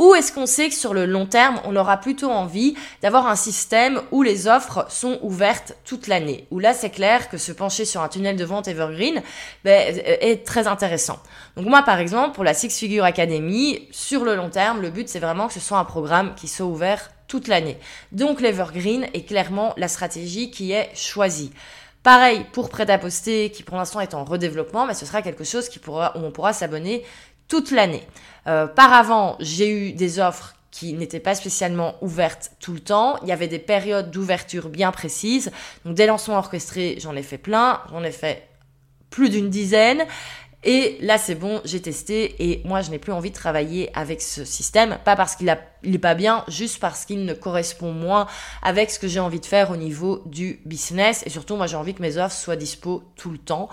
ou 0.00 0.14
est-ce 0.14 0.32
qu'on 0.32 0.46
sait 0.46 0.70
que 0.70 0.74
sur 0.74 0.94
le 0.94 1.04
long 1.04 1.26
terme, 1.26 1.60
on 1.64 1.76
aura 1.76 1.98
plutôt 1.98 2.30
envie 2.30 2.74
d'avoir 3.02 3.26
un 3.26 3.36
système 3.36 4.00
où 4.12 4.22
les 4.22 4.48
offres 4.48 4.86
sont 4.88 5.18
ouvertes 5.20 5.76
toute 5.84 6.06
l'année? 6.06 6.46
Où 6.50 6.58
là, 6.58 6.72
c'est 6.72 6.88
clair 6.88 7.28
que 7.28 7.36
se 7.36 7.52
pencher 7.52 7.84
sur 7.84 8.00
un 8.00 8.08
tunnel 8.08 8.36
de 8.36 8.44
vente 8.46 8.66
evergreen 8.66 9.22
ben, 9.62 9.94
euh, 9.94 10.16
est 10.22 10.46
très 10.46 10.66
intéressant. 10.66 11.18
Donc 11.54 11.66
moi, 11.66 11.82
par 11.82 11.98
exemple, 11.98 12.34
pour 12.34 12.44
la 12.44 12.54
Six 12.54 12.78
Figure 12.78 13.04
Academy, 13.04 13.88
sur 13.90 14.24
le 14.24 14.36
long 14.36 14.48
terme, 14.48 14.80
le 14.80 14.88
but, 14.88 15.06
c'est 15.06 15.20
vraiment 15.20 15.48
que 15.48 15.52
ce 15.52 15.60
soit 15.60 15.78
un 15.78 15.84
programme 15.84 16.34
qui 16.34 16.48
soit 16.48 16.64
ouvert 16.64 17.10
toute 17.28 17.46
l'année. 17.46 17.78
Donc 18.10 18.40
l'evergreen 18.40 19.06
est 19.12 19.28
clairement 19.28 19.74
la 19.76 19.88
stratégie 19.88 20.50
qui 20.50 20.72
est 20.72 20.90
choisie. 20.94 21.52
Pareil 22.02 22.46
pour 22.54 22.70
prêt 22.70 22.90
à 22.90 22.96
poster 22.96 23.50
qui 23.50 23.62
pour 23.62 23.76
l'instant 23.76 24.00
est 24.00 24.14
en 24.14 24.24
redéveloppement, 24.24 24.86
mais 24.86 24.94
ce 24.94 25.04
sera 25.04 25.20
quelque 25.20 25.44
chose 25.44 25.68
qui 25.68 25.78
pourra, 25.78 26.16
où 26.16 26.20
on 26.20 26.30
pourra 26.30 26.54
s'abonner 26.54 27.04
toute 27.50 27.70
l'année. 27.72 28.06
Euh, 28.46 28.66
j'ai 29.40 29.70
eu 29.70 29.92
des 29.92 30.18
offres 30.18 30.54
qui 30.70 30.94
n'étaient 30.94 31.20
pas 31.20 31.34
spécialement 31.34 31.96
ouvertes 32.00 32.52
tout 32.60 32.72
le 32.72 32.80
temps. 32.80 33.18
Il 33.22 33.28
y 33.28 33.32
avait 33.32 33.48
des 33.48 33.58
périodes 33.58 34.10
d'ouverture 34.10 34.70
bien 34.70 34.92
précises. 34.92 35.50
Donc 35.84 35.94
des 35.94 36.06
lancements 36.06 36.38
orchestrés, 36.38 36.96
j'en 37.00 37.14
ai 37.16 37.22
fait 37.22 37.38
plein. 37.38 37.82
J'en 37.90 38.02
ai 38.02 38.12
fait 38.12 38.48
plus 39.10 39.28
d'une 39.28 39.50
dizaine. 39.50 40.06
Et 40.62 40.98
là, 41.00 41.18
c'est 41.18 41.34
bon, 41.34 41.60
j'ai 41.64 41.80
testé 41.80 42.36
et 42.38 42.62
moi, 42.66 42.82
je 42.82 42.90
n'ai 42.90 42.98
plus 42.98 43.12
envie 43.12 43.30
de 43.30 43.34
travailler 43.34 43.90
avec 43.94 44.22
ce 44.22 44.44
système. 44.44 44.98
Pas 45.04 45.16
parce 45.16 45.34
qu'il 45.34 45.48
a 45.48 45.58
il 45.82 45.92
n'est 45.92 45.98
pas 45.98 46.14
bien 46.14 46.44
juste 46.48 46.78
parce 46.78 47.04
qu'il 47.04 47.24
ne 47.24 47.34
correspond 47.34 47.92
moins 47.92 48.26
avec 48.62 48.90
ce 48.90 48.98
que 48.98 49.08
j'ai 49.08 49.20
envie 49.20 49.40
de 49.40 49.46
faire 49.46 49.70
au 49.70 49.76
niveau 49.76 50.22
du 50.26 50.60
business. 50.64 51.22
Et 51.26 51.30
surtout, 51.30 51.56
moi, 51.56 51.66
j'ai 51.66 51.76
envie 51.76 51.94
que 51.94 52.02
mes 52.02 52.18
offres 52.18 52.36
soient 52.36 52.56
dispo 52.56 53.02
tout 53.16 53.30
le 53.30 53.38
temps. 53.38 53.68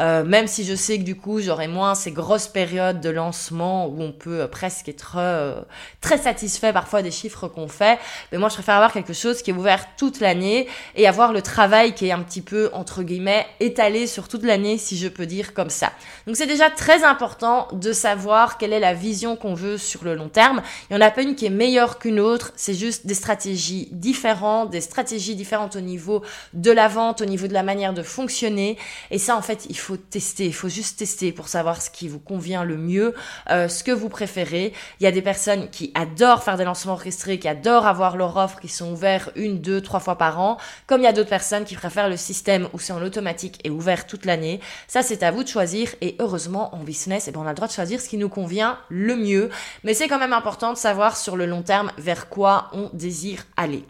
Euh, 0.00 0.24
même 0.24 0.46
si 0.46 0.64
je 0.64 0.74
sais 0.74 0.98
que 0.98 1.02
du 1.02 1.16
coup, 1.16 1.40
j'aurai 1.40 1.68
moins 1.68 1.94
ces 1.94 2.12
grosses 2.12 2.48
périodes 2.48 3.00
de 3.00 3.10
lancement 3.10 3.86
où 3.86 4.00
on 4.00 4.12
peut 4.12 4.42
euh, 4.42 4.46
presque 4.46 4.88
être 4.88 5.16
euh, 5.18 5.60
très 6.00 6.16
satisfait 6.16 6.72
parfois 6.72 7.02
des 7.02 7.10
chiffres 7.10 7.48
qu'on 7.48 7.68
fait. 7.68 7.98
Mais 8.32 8.38
moi, 8.38 8.48
je 8.48 8.54
préfère 8.54 8.76
avoir 8.76 8.92
quelque 8.92 9.12
chose 9.12 9.42
qui 9.42 9.50
est 9.50 9.54
ouvert 9.54 9.84
toute 9.96 10.20
l'année 10.20 10.68
et 10.96 11.06
avoir 11.06 11.32
le 11.32 11.42
travail 11.42 11.94
qui 11.94 12.06
est 12.06 12.12
un 12.12 12.22
petit 12.22 12.42
peu, 12.42 12.70
entre 12.72 13.02
guillemets, 13.02 13.46
étalé 13.60 14.06
sur 14.06 14.28
toute 14.28 14.44
l'année, 14.44 14.78
si 14.78 14.96
je 14.96 15.08
peux 15.08 15.26
dire 15.26 15.52
comme 15.52 15.70
ça. 15.70 15.92
Donc, 16.26 16.36
c'est 16.36 16.46
déjà 16.46 16.70
très 16.70 17.04
important 17.04 17.68
de 17.72 17.92
savoir 17.92 18.56
quelle 18.56 18.72
est 18.72 18.80
la 18.80 18.94
vision 18.94 19.36
qu'on 19.36 19.54
veut 19.54 19.76
sur 19.76 20.04
le 20.04 20.14
long 20.14 20.28
terme. 20.28 20.62
Il 20.88 20.96
n'y 20.96 21.02
en 21.02 21.06
a 21.06 21.10
pas 21.10 21.22
une 21.22 21.34
qui 21.34 21.46
est 21.46 21.49
meilleure 21.50 21.98
qu'une 21.98 22.20
autre. 22.20 22.52
C'est 22.56 22.74
juste 22.74 23.06
des 23.06 23.14
stratégies 23.14 23.88
différentes, 23.92 24.70
des 24.70 24.80
stratégies 24.80 25.34
différentes 25.34 25.76
au 25.76 25.80
niveau 25.80 26.22
de 26.54 26.70
la 26.70 26.88
vente, 26.88 27.20
au 27.20 27.24
niveau 27.24 27.46
de 27.46 27.52
la 27.52 27.62
manière 27.62 27.92
de 27.92 28.02
fonctionner. 28.02 28.78
Et 29.10 29.18
ça, 29.18 29.36
en 29.36 29.42
fait, 29.42 29.66
il 29.68 29.78
faut 29.78 29.96
tester. 29.96 30.46
Il 30.46 30.54
faut 30.54 30.68
juste 30.68 30.98
tester 30.98 31.32
pour 31.32 31.48
savoir 31.48 31.82
ce 31.82 31.90
qui 31.90 32.08
vous 32.08 32.18
convient 32.18 32.64
le 32.64 32.76
mieux, 32.76 33.14
euh, 33.50 33.68
ce 33.68 33.84
que 33.84 33.92
vous 33.92 34.08
préférez. 34.08 34.72
Il 35.00 35.04
y 35.04 35.06
a 35.06 35.12
des 35.12 35.22
personnes 35.22 35.68
qui 35.70 35.92
adorent 35.94 36.42
faire 36.42 36.56
des 36.56 36.64
lancements 36.64 36.94
orchestrés, 36.94 37.38
qui 37.38 37.48
adorent 37.48 37.86
avoir 37.86 38.16
leur 38.16 38.36
offre, 38.36 38.60
qui 38.60 38.68
sont 38.68 38.92
ouverts 38.92 39.30
une, 39.36 39.60
deux, 39.60 39.80
trois 39.80 40.00
fois 40.00 40.16
par 40.16 40.40
an. 40.40 40.58
Comme 40.86 41.00
il 41.00 41.04
y 41.04 41.08
a 41.08 41.12
d'autres 41.12 41.28
personnes 41.28 41.64
qui 41.64 41.74
préfèrent 41.74 42.08
le 42.08 42.16
système 42.16 42.68
où 42.72 42.78
c'est 42.78 42.92
en 42.92 43.02
automatique 43.02 43.60
et 43.64 43.70
ouvert 43.70 44.06
toute 44.06 44.24
l'année. 44.24 44.60
Ça, 44.88 45.02
c'est 45.02 45.22
à 45.22 45.30
vous 45.30 45.42
de 45.42 45.48
choisir. 45.48 45.94
Et 46.00 46.16
heureusement, 46.18 46.74
en 46.74 46.78
business, 46.78 47.26
eh 47.28 47.32
ben, 47.32 47.40
on 47.40 47.46
a 47.46 47.50
le 47.50 47.54
droit 47.54 47.68
de 47.68 47.72
choisir 47.72 48.00
ce 48.00 48.08
qui 48.08 48.16
nous 48.16 48.28
convient 48.28 48.78
le 48.88 49.16
mieux. 49.16 49.50
Mais 49.84 49.94
c'est 49.94 50.08
quand 50.08 50.18
même 50.18 50.32
important 50.32 50.72
de 50.72 50.78
savoir 50.78 51.16
sur 51.16 51.36
le 51.36 51.39
long 51.46 51.62
terme 51.62 51.92
vers 51.98 52.28
quoi 52.28 52.68
on 52.72 52.90
désire 52.92 53.44
aller. 53.56 53.84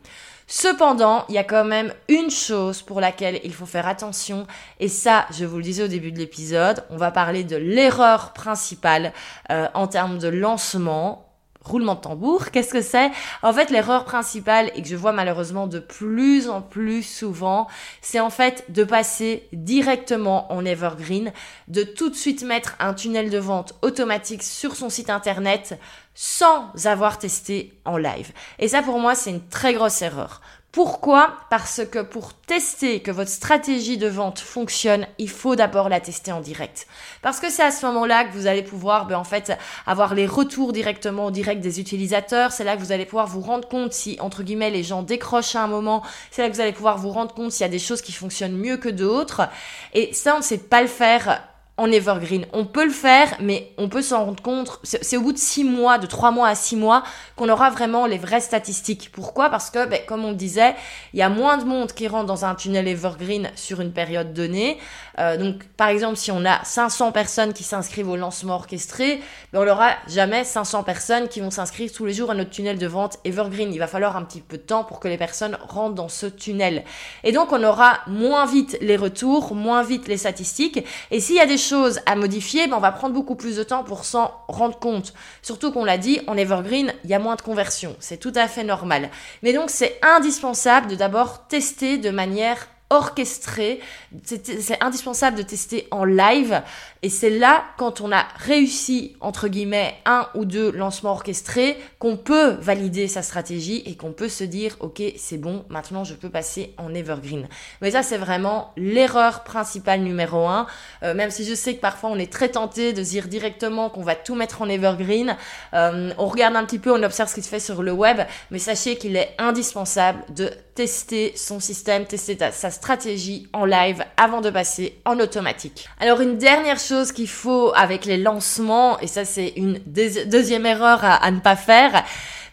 Cependant, 0.53 1.25
il 1.29 1.37
y 1.37 1.39
a 1.39 1.45
quand 1.45 1.65
même 1.65 1.95
une 2.09 2.29
chose 2.29 2.83
pour 2.83 3.01
laquelle 3.01 3.41
il 3.45 3.55
faut 3.55 3.67
faire 3.67 3.87
attention, 3.87 4.49
et 4.81 4.89
ça, 4.89 5.27
je 5.31 5.45
vous 5.45 5.59
le 5.59 5.63
disais 5.63 5.85
au 5.85 5.89
début 5.89 6.11
de 6.11 6.19
l'épisode, 6.19 6.83
on 6.91 6.97
va 6.97 7.13
parler 7.13 7.45
de 7.45 7.55
l'erreur 7.55 8.33
principale 8.33 9.13
euh, 9.53 9.69
en 9.75 9.87
termes 9.87 10.19
de 10.19 10.27
lancement 10.27 11.30
roulement 11.63 11.95
de 11.95 12.01
tambour, 12.01 12.51
qu'est-ce 12.51 12.73
que 12.73 12.83
c'est? 12.83 13.11
En 13.43 13.53
fait, 13.53 13.71
l'erreur 13.71 14.05
principale, 14.05 14.71
et 14.75 14.83
que 14.83 14.89
je 14.89 14.97
vois 14.97 15.13
malheureusement 15.13 15.67
de 15.67 15.79
plus 15.79 16.49
en 16.49 16.63
plus 16.63 17.03
souvent, 17.03 17.69
c'est 18.01 18.21
en 18.21 18.31
fait 18.31 18.65
de 18.69 18.85
passer 18.85 19.47
directement 19.53 20.53
en 20.53 20.65
evergreen, 20.65 21.33
de 21.69 21.83
tout 21.83 22.11
de 22.11 22.15
suite 22.15 22.43
mettre 22.43 22.77
un 22.79 22.95
tunnel 22.95 23.31
de 23.31 23.39
vente 23.39 23.75
automatique 23.83 24.43
sur 24.43 24.75
son 24.77 24.89
site 24.89 25.11
internet 25.11 25.79
sans 26.15 26.73
avoir 26.85 27.19
testé 27.19 27.79
en 27.85 27.97
live. 27.97 28.33
Et 28.59 28.69
ça, 28.69 28.83
pour 28.83 28.99
moi, 28.99 29.15
c'est 29.15 29.31
une 29.31 29.47
très 29.47 29.75
grosse 29.75 30.03
erreur. 30.03 30.41
Pourquoi 30.73 31.35
Parce 31.51 31.81
que 31.85 31.99
pour 31.99 32.33
tester 32.33 33.01
que 33.01 33.11
votre 33.11 33.31
stratégie 33.31 33.99
de 33.99 34.07
vente 34.07 34.39
fonctionne, 34.39 35.05
il 35.19 35.29
faut 35.29 35.57
d'abord 35.57 35.89
la 35.89 35.99
tester 35.99 36.31
en 36.31 36.41
direct. 36.41 36.87
Parce 37.23 37.41
que 37.41 37.51
c'est 37.51 37.65
à 37.65 37.73
ce 37.73 37.85
moment-là 37.87 38.23
que 38.23 38.33
vous 38.33 38.47
allez 38.47 38.63
pouvoir 38.63 39.07
ben, 39.07 39.17
en 39.19 39.25
fait 39.25 39.53
avoir 39.85 40.15
les 40.15 40.27
retours 40.27 40.73
directement 40.73 41.27
au 41.27 41.31
direct 41.33 41.61
des 41.61 41.81
utilisateurs. 41.81 42.53
C'est 42.53 42.63
là 42.63 42.77
que 42.77 42.83
vous 42.83 42.93
allez 42.93 43.05
pouvoir 43.05 43.27
vous 43.27 43.41
rendre 43.41 43.67
compte 43.67 43.93
si 43.93 44.17
entre 44.21 44.45
guillemets 44.45 44.71
les 44.71 44.85
gens 44.85 45.03
décrochent 45.03 45.57
à 45.57 45.65
un 45.65 45.67
moment. 45.67 46.05
C'est 46.31 46.43
là 46.43 46.49
que 46.49 46.55
vous 46.55 46.61
allez 46.61 46.73
pouvoir 46.73 46.99
vous 46.99 47.11
rendre 47.11 47.35
compte 47.35 47.51
s'il 47.51 47.63
y 47.63 47.69
a 47.69 47.69
des 47.69 47.81
choses 47.81 48.01
qui 48.01 48.13
fonctionnent 48.13 48.57
mieux 48.57 48.77
que 48.77 48.89
d'autres. 48.89 49.49
Et 49.93 50.15
ça, 50.15 50.37
on 50.37 50.39
ne 50.39 50.45
sait 50.45 50.59
pas 50.59 50.83
le 50.83 50.89
faire 50.89 51.43
en 51.81 51.91
evergreen. 51.91 52.45
On 52.53 52.67
peut 52.67 52.85
le 52.85 52.91
faire, 52.91 53.35
mais 53.41 53.73
on 53.79 53.89
peut 53.89 54.03
s'en 54.03 54.27
rendre 54.27 54.43
compte. 54.43 54.79
C'est 54.83 55.17
au 55.17 55.23
bout 55.23 55.33
de 55.33 55.39
six 55.39 55.65
mois, 55.65 55.97
de 55.97 56.07
trois 56.07 56.31
mois 56.31 56.49
à 56.49 56.55
six 56.55 56.77
mois, 56.77 57.03
qu'on 57.37 57.49
aura 57.49 57.71
vraiment 57.71 58.05
les 58.05 58.19
vraies 58.19 58.43
statistiques. 58.43 59.11
Pourquoi? 59.13 59.49
Parce 59.49 59.71
que, 59.71 59.87
ben, 59.87 59.99
comme 60.07 60.27
on 60.27 60.33
disait, 60.33 60.75
il 61.15 61.19
y 61.19 61.23
a 61.23 61.31
moins 61.31 61.57
de 61.57 61.65
monde 61.65 61.93
qui 61.93 62.07
rentre 62.07 62.27
dans 62.27 62.45
un 62.45 62.55
tunnel 62.55 62.87
evergreen 62.87 63.51
sur 63.57 63.81
une 63.81 63.93
période 63.93 64.35
donnée. 64.35 64.77
Euh, 65.19 65.39
donc, 65.39 65.65
par 65.79 65.89
exemple, 65.89 66.17
si 66.17 66.31
on 66.31 66.45
a 66.45 66.63
500 66.65 67.13
personnes 67.13 67.55
qui 67.55 67.65
s'inscrivent 67.65 68.11
au 68.11 68.17
lancement 68.17 68.57
orchestré, 68.57 69.23
ben, 69.55 69.63
on 69.63 69.65
n'aura 69.65 69.93
jamais 70.07 70.45
500 70.45 70.83
personnes 70.83 71.29
qui 71.29 71.41
vont 71.41 71.51
s'inscrire 71.51 71.91
tous 71.91 72.05
les 72.05 72.13
jours 72.13 72.31
à 72.31 72.35
notre 72.35 72.51
tunnel 72.51 72.77
de 72.77 72.87
vente 72.87 73.17
evergreen. 73.25 73.73
Il 73.73 73.79
va 73.79 73.87
falloir 73.87 74.19
un 74.19 74.25
petit 74.25 74.43
peu 74.43 74.59
de 74.59 74.63
temps 74.63 74.85
pour 74.85 75.01
que 75.01 75.09
les 75.09 75.17
personnes 75.17 75.57
rentrent 75.67 75.95
dans 75.95 76.11
ce 76.11 76.27
tunnel. 76.27 76.85
Et 77.25 77.33
donc, 77.33 77.53
on 77.53 77.65
aura 77.65 78.01
moins 78.07 78.45
vite 78.45 78.77
les 78.83 78.97
retours, 78.97 79.55
moins 79.55 79.83
vite 79.83 80.09
les 80.09 80.19
statistiques. 80.19 80.85
Et 81.11 81.21
s'il 81.21 81.37
y 81.37 81.41
a 81.41 81.47
des 81.47 81.70
à 82.07 82.17
modifier, 82.17 82.67
ben 82.67 82.77
on 82.77 82.81
va 82.81 82.93
prendre 82.93 83.15
beaucoup 83.15 83.35
plus 83.35 83.57
de 83.57 83.63
temps 83.63 83.85
pour 83.85 84.05
s'en 84.05 84.33
rendre 84.49 84.79
compte. 84.79 85.13
Surtout 85.43 85.73
qu'on 85.73 85.85
l'a 85.85 85.99
dit, 85.99 86.21
en 86.27 86.37
evergreen, 86.37 86.93
il 87.05 87.11
y 87.11 87.15
a 87.15 87.19
moins 87.19 87.37
de 87.37 87.43
conversion. 87.43 87.97
C'est 88.01 88.19
tout 88.19 88.33
à 88.35 88.49
fait 88.49 88.65
normal. 88.65 89.11
Mais 89.43 89.53
donc, 89.53 89.71
c'est 89.71 89.99
indispensable 90.03 90.89
de 90.89 90.95
d'abord 90.95 91.47
tester 91.49 91.99
de 91.99 92.11
manière 92.11 92.67
orchestré. 92.91 93.81
C'est 94.25 94.83
indispensable 94.83 95.37
de 95.37 95.43
tester 95.43 95.87
en 95.91 96.05
live. 96.05 96.61
Et 97.03 97.09
c'est 97.09 97.31
là, 97.31 97.65
quand 97.79 98.03
on 98.03 98.13
a 98.13 98.27
réussi, 98.37 99.17
entre 99.21 99.49
guillemets, 99.49 99.95
un 100.05 100.29
ou 100.35 100.45
deux 100.45 100.71
lancements 100.71 101.13
orchestrés, 101.13 101.79
qu'on 101.99 102.19
peut 102.19 102.57
valider 102.61 103.09
sa 103.09 103.23
stratégie 103.23 103.83
et 103.87 103.97
qu'on 103.97 104.13
peut 104.13 104.29
se 104.29 104.45
dire, 104.45 104.77
OK, 104.81 105.03
c'est 105.17 105.39
bon, 105.39 105.65
maintenant 105.71 106.05
je 106.05 106.13
peux 106.13 106.29
passer 106.29 106.75
en 106.77 106.93
evergreen. 106.93 107.49
Mais 107.81 107.93
ça, 107.93 108.03
c'est 108.03 108.19
vraiment 108.19 108.73
l'erreur 108.77 109.45
principale 109.45 110.01
numéro 110.01 110.47
un. 110.47 110.67
Euh, 111.03 111.15
même 111.15 111.31
si 111.31 111.47
je 111.47 111.55
sais 111.55 111.75
que 111.75 111.81
parfois 111.81 112.11
on 112.11 112.19
est 112.19 112.31
très 112.31 112.51
tenté 112.51 112.93
de 112.93 113.03
dire 113.03 113.29
directement 113.29 113.89
qu'on 113.89 114.03
va 114.03 114.15
tout 114.15 114.35
mettre 114.35 114.61
en 114.61 114.69
evergreen. 114.69 115.37
Euh, 115.73 116.13
on 116.19 116.27
regarde 116.27 116.55
un 116.55 116.67
petit 116.67 116.79
peu, 116.79 116.93
on 116.93 117.03
observe 117.03 117.31
ce 117.31 117.35
qui 117.35 117.43
se 117.43 117.49
fait 117.49 117.61
sur 117.61 117.83
le 117.83 117.93
web. 117.93 118.19
Mais 118.51 118.59
sachez 118.59 118.97
qu'il 118.97 119.17
est 119.17 119.35
indispensable 119.39 120.23
de 120.35 120.51
tester 120.75 121.33
son 121.35 121.61
système, 121.61 122.05
tester 122.05 122.37
sa 122.53 122.71
stratégie 122.71 123.49
en 123.55 123.65
live 123.65 124.05
avant 124.19 124.43
de 124.43 124.51
passer 124.51 125.01
en 125.07 125.19
automatique. 125.19 125.89
Alors 125.99 126.21
une 126.21 126.37
dernière 126.37 126.79
chose 126.79 126.90
qu'il 127.13 127.29
faut 127.29 127.73
avec 127.75 128.05
les 128.05 128.19
lancements, 128.19 128.99
et 129.01 129.07
ça 129.07 129.25
c'est 129.25 129.53
une 129.57 129.81
deuxième 129.87 130.67
erreur 130.67 131.05
à 131.05 131.31
ne 131.31 131.41
pas 131.41 131.57
faire, 131.57 132.05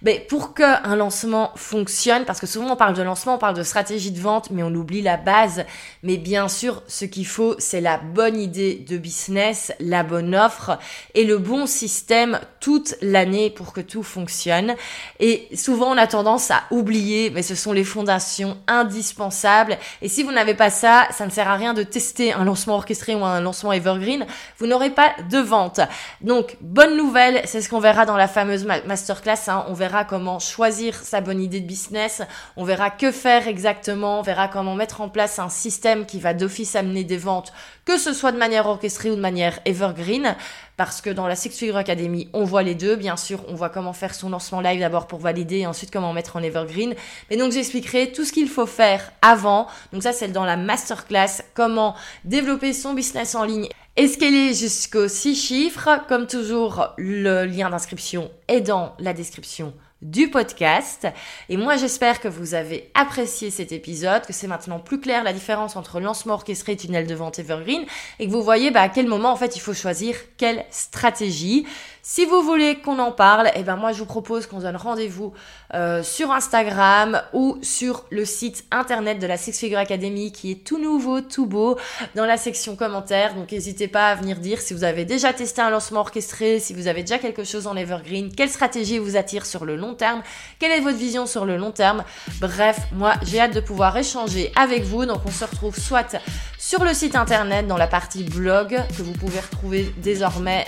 mais 0.01 0.25
pour 0.29 0.53
qu'un 0.53 0.95
lancement 0.95 1.51
fonctionne, 1.55 2.25
parce 2.25 2.39
que 2.39 2.47
souvent 2.47 2.71
on 2.71 2.75
parle 2.75 2.93
de 2.93 3.01
lancement, 3.01 3.35
on 3.35 3.37
parle 3.37 3.55
de 3.55 3.63
stratégie 3.63 4.11
de 4.11 4.19
vente, 4.19 4.49
mais 4.51 4.63
on 4.63 4.73
oublie 4.73 5.01
la 5.01 5.17
base. 5.17 5.65
Mais 6.03 6.17
bien 6.17 6.47
sûr, 6.47 6.83
ce 6.87 7.05
qu'il 7.05 7.25
faut, 7.25 7.55
c'est 7.59 7.81
la 7.81 7.97
bonne 7.97 8.39
idée 8.39 8.75
de 8.75 8.97
business, 8.97 9.73
la 9.79 10.03
bonne 10.03 10.35
offre 10.35 10.77
et 11.13 11.23
le 11.23 11.37
bon 11.37 11.65
système 11.65 12.39
toute 12.59 12.95
l'année 13.01 13.49
pour 13.49 13.73
que 13.73 13.81
tout 13.81 14.03
fonctionne. 14.03 14.75
Et 15.19 15.47
souvent 15.55 15.91
on 15.93 15.97
a 15.97 16.07
tendance 16.07 16.51
à 16.51 16.63
oublier, 16.71 17.29
mais 17.29 17.41
ce 17.41 17.55
sont 17.55 17.73
les 17.73 17.83
fondations 17.83 18.57
indispensables. 18.67 19.77
Et 20.01 20.09
si 20.09 20.23
vous 20.23 20.31
n'avez 20.31 20.53
pas 20.53 20.69
ça, 20.69 21.07
ça 21.11 21.25
ne 21.25 21.31
sert 21.31 21.49
à 21.49 21.55
rien 21.55 21.73
de 21.73 21.83
tester 21.83 22.33
un 22.33 22.43
lancement 22.43 22.75
orchestré 22.75 23.15
ou 23.15 23.23
un 23.25 23.41
lancement 23.41 23.73
evergreen. 23.73 24.25
Vous 24.59 24.67
n'aurez 24.67 24.89
pas 24.89 25.11
de 25.29 25.37
vente. 25.37 25.79
Donc, 26.21 26.57
bonne 26.61 26.97
nouvelle, 26.97 27.41
c'est 27.45 27.61
ce 27.61 27.69
qu'on 27.69 27.79
verra 27.79 28.05
dans 28.05 28.17
la 28.17 28.27
fameuse 28.27 28.65
masterclass. 28.85 29.47
Hein. 29.47 29.65
On 29.67 29.73
verra 29.73 29.86
verra 29.87 30.03
comment 30.03 30.37
choisir 30.37 30.95
sa 30.95 31.21
bonne 31.21 31.41
idée 31.41 31.61
de 31.61 31.65
business, 31.65 32.21
on 32.57 32.65
verra 32.65 32.89
que 32.89 33.09
faire 33.09 33.47
exactement, 33.47 34.19
on 34.19 34.21
verra 34.21 34.49
comment 34.49 34.75
mettre 34.75 34.99
en 34.99 35.07
place 35.07 35.39
un 35.39 35.47
système 35.47 36.05
qui 36.05 36.19
va 36.19 36.33
d'office 36.33 36.75
amener 36.75 37.05
des 37.05 37.15
ventes, 37.15 37.53
que 37.85 37.97
ce 37.97 38.11
soit 38.11 38.33
de 38.33 38.37
manière 38.37 38.67
orchestrée 38.67 39.09
ou 39.09 39.15
de 39.15 39.21
manière 39.21 39.59
evergreen, 39.63 40.35
parce 40.75 40.99
que 40.99 41.09
dans 41.09 41.25
la 41.25 41.37
Six 41.37 41.51
Figure 41.51 41.77
Academy, 41.77 42.27
on 42.33 42.43
voit 42.43 42.63
les 42.63 42.75
deux, 42.75 42.97
bien 42.97 43.15
sûr, 43.15 43.45
on 43.47 43.55
voit 43.55 43.69
comment 43.69 43.93
faire 43.93 44.13
son 44.13 44.29
lancement 44.29 44.59
live 44.59 44.81
d'abord 44.81 45.07
pour 45.07 45.19
valider 45.19 45.59
et 45.59 45.67
ensuite 45.67 45.89
comment 45.89 46.11
mettre 46.11 46.35
en 46.35 46.43
evergreen. 46.43 46.93
Mais 47.29 47.37
donc 47.37 47.53
j'expliquerai 47.53 48.11
tout 48.11 48.25
ce 48.25 48.33
qu'il 48.33 48.49
faut 48.49 48.67
faire 48.67 49.13
avant. 49.21 49.67
Donc 49.93 50.03
ça 50.03 50.11
c'est 50.11 50.27
dans 50.27 50.43
la 50.43 50.57
masterclass, 50.57 51.43
comment 51.53 51.95
développer 52.25 52.73
son 52.73 52.93
business 52.93 53.35
en 53.35 53.45
ligne 53.45 53.69
escaler 53.97 54.53
jusqu'aux 54.53 55.07
6 55.07 55.35
chiffres. 55.35 55.89
Comme 56.07 56.27
toujours, 56.27 56.93
le 56.97 57.45
lien 57.45 57.69
d'inscription 57.69 58.31
est 58.47 58.61
dans 58.61 58.95
la 58.99 59.13
description 59.13 59.73
du 60.01 60.29
podcast. 60.29 61.07
Et 61.49 61.57
moi, 61.57 61.75
j'espère 61.75 62.19
que 62.19 62.27
vous 62.27 62.53
avez 62.53 62.91
apprécié 62.93 63.49
cet 63.49 63.71
épisode, 63.71 64.25
que 64.25 64.33
c'est 64.33 64.47
maintenant 64.47 64.79
plus 64.79 64.99
clair 64.99 65.23
la 65.23 65.33
différence 65.33 65.75
entre 65.75 65.99
lancement 65.99 66.35
orchestré 66.35 66.73
et 66.73 66.77
tunnel 66.77 67.07
de 67.07 67.15
vente 67.15 67.39
evergreen, 67.39 67.85
et 68.19 68.27
que 68.27 68.31
vous 68.31 68.43
voyez 68.43 68.71
bah, 68.71 68.81
à 68.81 68.89
quel 68.89 69.07
moment, 69.07 69.31
en 69.31 69.35
fait, 69.35 69.55
il 69.55 69.59
faut 69.59 69.73
choisir 69.73 70.15
quelle 70.37 70.65
stratégie. 70.69 71.65
Si 72.09 72.23
vous 72.23 72.41
voulez 72.41 72.77
qu'on 72.77 72.99
en 72.99 73.11
parle, 73.11 73.51
eh 73.55 73.63
ben 73.63 73.75
moi 73.75 73.91
je 73.91 73.99
vous 73.99 74.05
propose 74.05 74.47
qu'on 74.47 74.59
donne 74.59 74.77
rendez-vous 74.77 75.33
euh, 75.73 76.01
sur 76.03 76.31
Instagram 76.31 77.21
ou 77.33 77.57
sur 77.61 78.05
le 78.11 78.23
site 78.23 78.63
internet 78.71 79.19
de 79.19 79.27
la 79.27 79.35
Six 79.35 79.59
Figure 79.59 79.77
Academy 79.77 80.31
qui 80.31 80.51
est 80.51 80.63
tout 80.63 80.77
nouveau, 80.77 81.19
tout 81.19 81.47
beau 81.47 81.77
dans 82.15 82.25
la 82.25 82.37
section 82.37 82.77
commentaires. 82.77 83.35
Donc 83.35 83.51
n'hésitez 83.51 83.89
pas 83.89 84.07
à 84.07 84.15
venir 84.15 84.39
dire 84.39 84.61
si 84.61 84.73
vous 84.73 84.85
avez 84.85 85.03
déjà 85.03 85.33
testé 85.33 85.61
un 85.61 85.69
lancement 85.69 85.99
orchestré, 85.99 86.61
si 86.61 86.73
vous 86.73 86.87
avez 86.87 87.01
déjà 87.01 87.19
quelque 87.19 87.43
chose 87.43 87.67
en 87.67 87.75
evergreen, 87.75 88.33
quelle 88.33 88.49
stratégie 88.49 88.99
vous 88.99 89.17
attire 89.17 89.45
sur 89.45 89.65
le 89.65 89.75
terme, 89.93 90.21
quelle 90.59 90.71
est 90.71 90.79
votre 90.79 90.97
vision 90.97 91.25
sur 91.25 91.45
le 91.45 91.57
long 91.57 91.71
terme? 91.71 92.03
Bref, 92.39 92.79
moi 92.93 93.13
j'ai 93.23 93.39
hâte 93.39 93.53
de 93.53 93.59
pouvoir 93.59 93.95
échanger 93.97 94.51
avec 94.55 94.83
vous. 94.83 95.05
Donc 95.05 95.21
on 95.25 95.31
se 95.31 95.45
retrouve 95.45 95.77
soit 95.77 96.17
sur 96.57 96.83
le 96.83 96.93
site 96.93 97.15
internet 97.15 97.67
dans 97.67 97.77
la 97.77 97.87
partie 97.87 98.23
blog 98.23 98.79
que 98.97 99.03
vous 99.03 99.13
pouvez 99.13 99.39
retrouver 99.39 99.93
désormais 99.97 100.65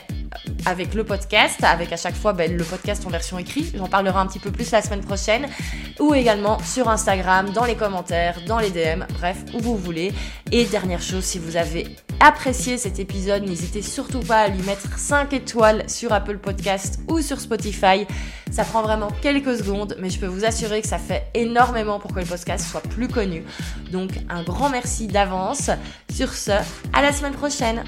avec 0.65 0.93
le 0.93 1.03
podcast, 1.03 1.63
avec 1.63 1.91
à 1.91 1.97
chaque 1.97 2.15
fois 2.15 2.33
ben, 2.33 2.55
le 2.55 2.63
podcast 2.63 3.05
en 3.05 3.09
version 3.09 3.37
écrite. 3.39 3.75
J'en 3.75 3.87
parlerai 3.87 4.17
un 4.17 4.27
petit 4.27 4.39
peu 4.39 4.51
plus 4.51 4.71
la 4.71 4.81
semaine 4.81 5.01
prochaine. 5.01 5.47
Ou 5.99 6.13
également 6.13 6.59
sur 6.63 6.89
Instagram, 6.89 7.51
dans 7.51 7.65
les 7.65 7.75
commentaires, 7.75 8.39
dans 8.47 8.59
les 8.59 8.71
DM, 8.71 9.03
bref, 9.17 9.37
où 9.53 9.59
vous 9.59 9.77
voulez. 9.77 10.13
Et 10.51 10.65
dernière 10.65 11.01
chose, 11.01 11.23
si 11.23 11.39
vous 11.39 11.57
avez 11.57 11.87
apprécié 12.19 12.77
cet 12.77 12.99
épisode, 12.99 13.43
n'hésitez 13.43 13.81
surtout 13.81 14.19
pas 14.19 14.41
à 14.41 14.47
lui 14.49 14.61
mettre 14.63 14.97
5 14.97 15.33
étoiles 15.33 15.89
sur 15.89 16.13
Apple 16.13 16.37
Podcast 16.37 16.99
ou 17.07 17.21
sur 17.21 17.39
Spotify. 17.39 18.05
Ça 18.51 18.63
prend 18.63 18.81
vraiment 18.81 19.09
quelques 19.21 19.57
secondes, 19.57 19.95
mais 19.99 20.09
je 20.09 20.19
peux 20.19 20.27
vous 20.27 20.45
assurer 20.45 20.81
que 20.81 20.87
ça 20.87 20.97
fait 20.97 21.27
énormément 21.33 21.99
pour 21.99 22.13
que 22.13 22.19
le 22.19 22.25
podcast 22.25 22.67
soit 22.69 22.81
plus 22.81 23.07
connu. 23.07 23.43
Donc 23.91 24.11
un 24.29 24.43
grand 24.43 24.69
merci 24.69 25.07
d'avance. 25.07 25.69
Sur 26.13 26.33
ce, 26.33 26.51
à 26.93 27.01
la 27.01 27.13
semaine 27.13 27.33
prochaine. 27.33 27.83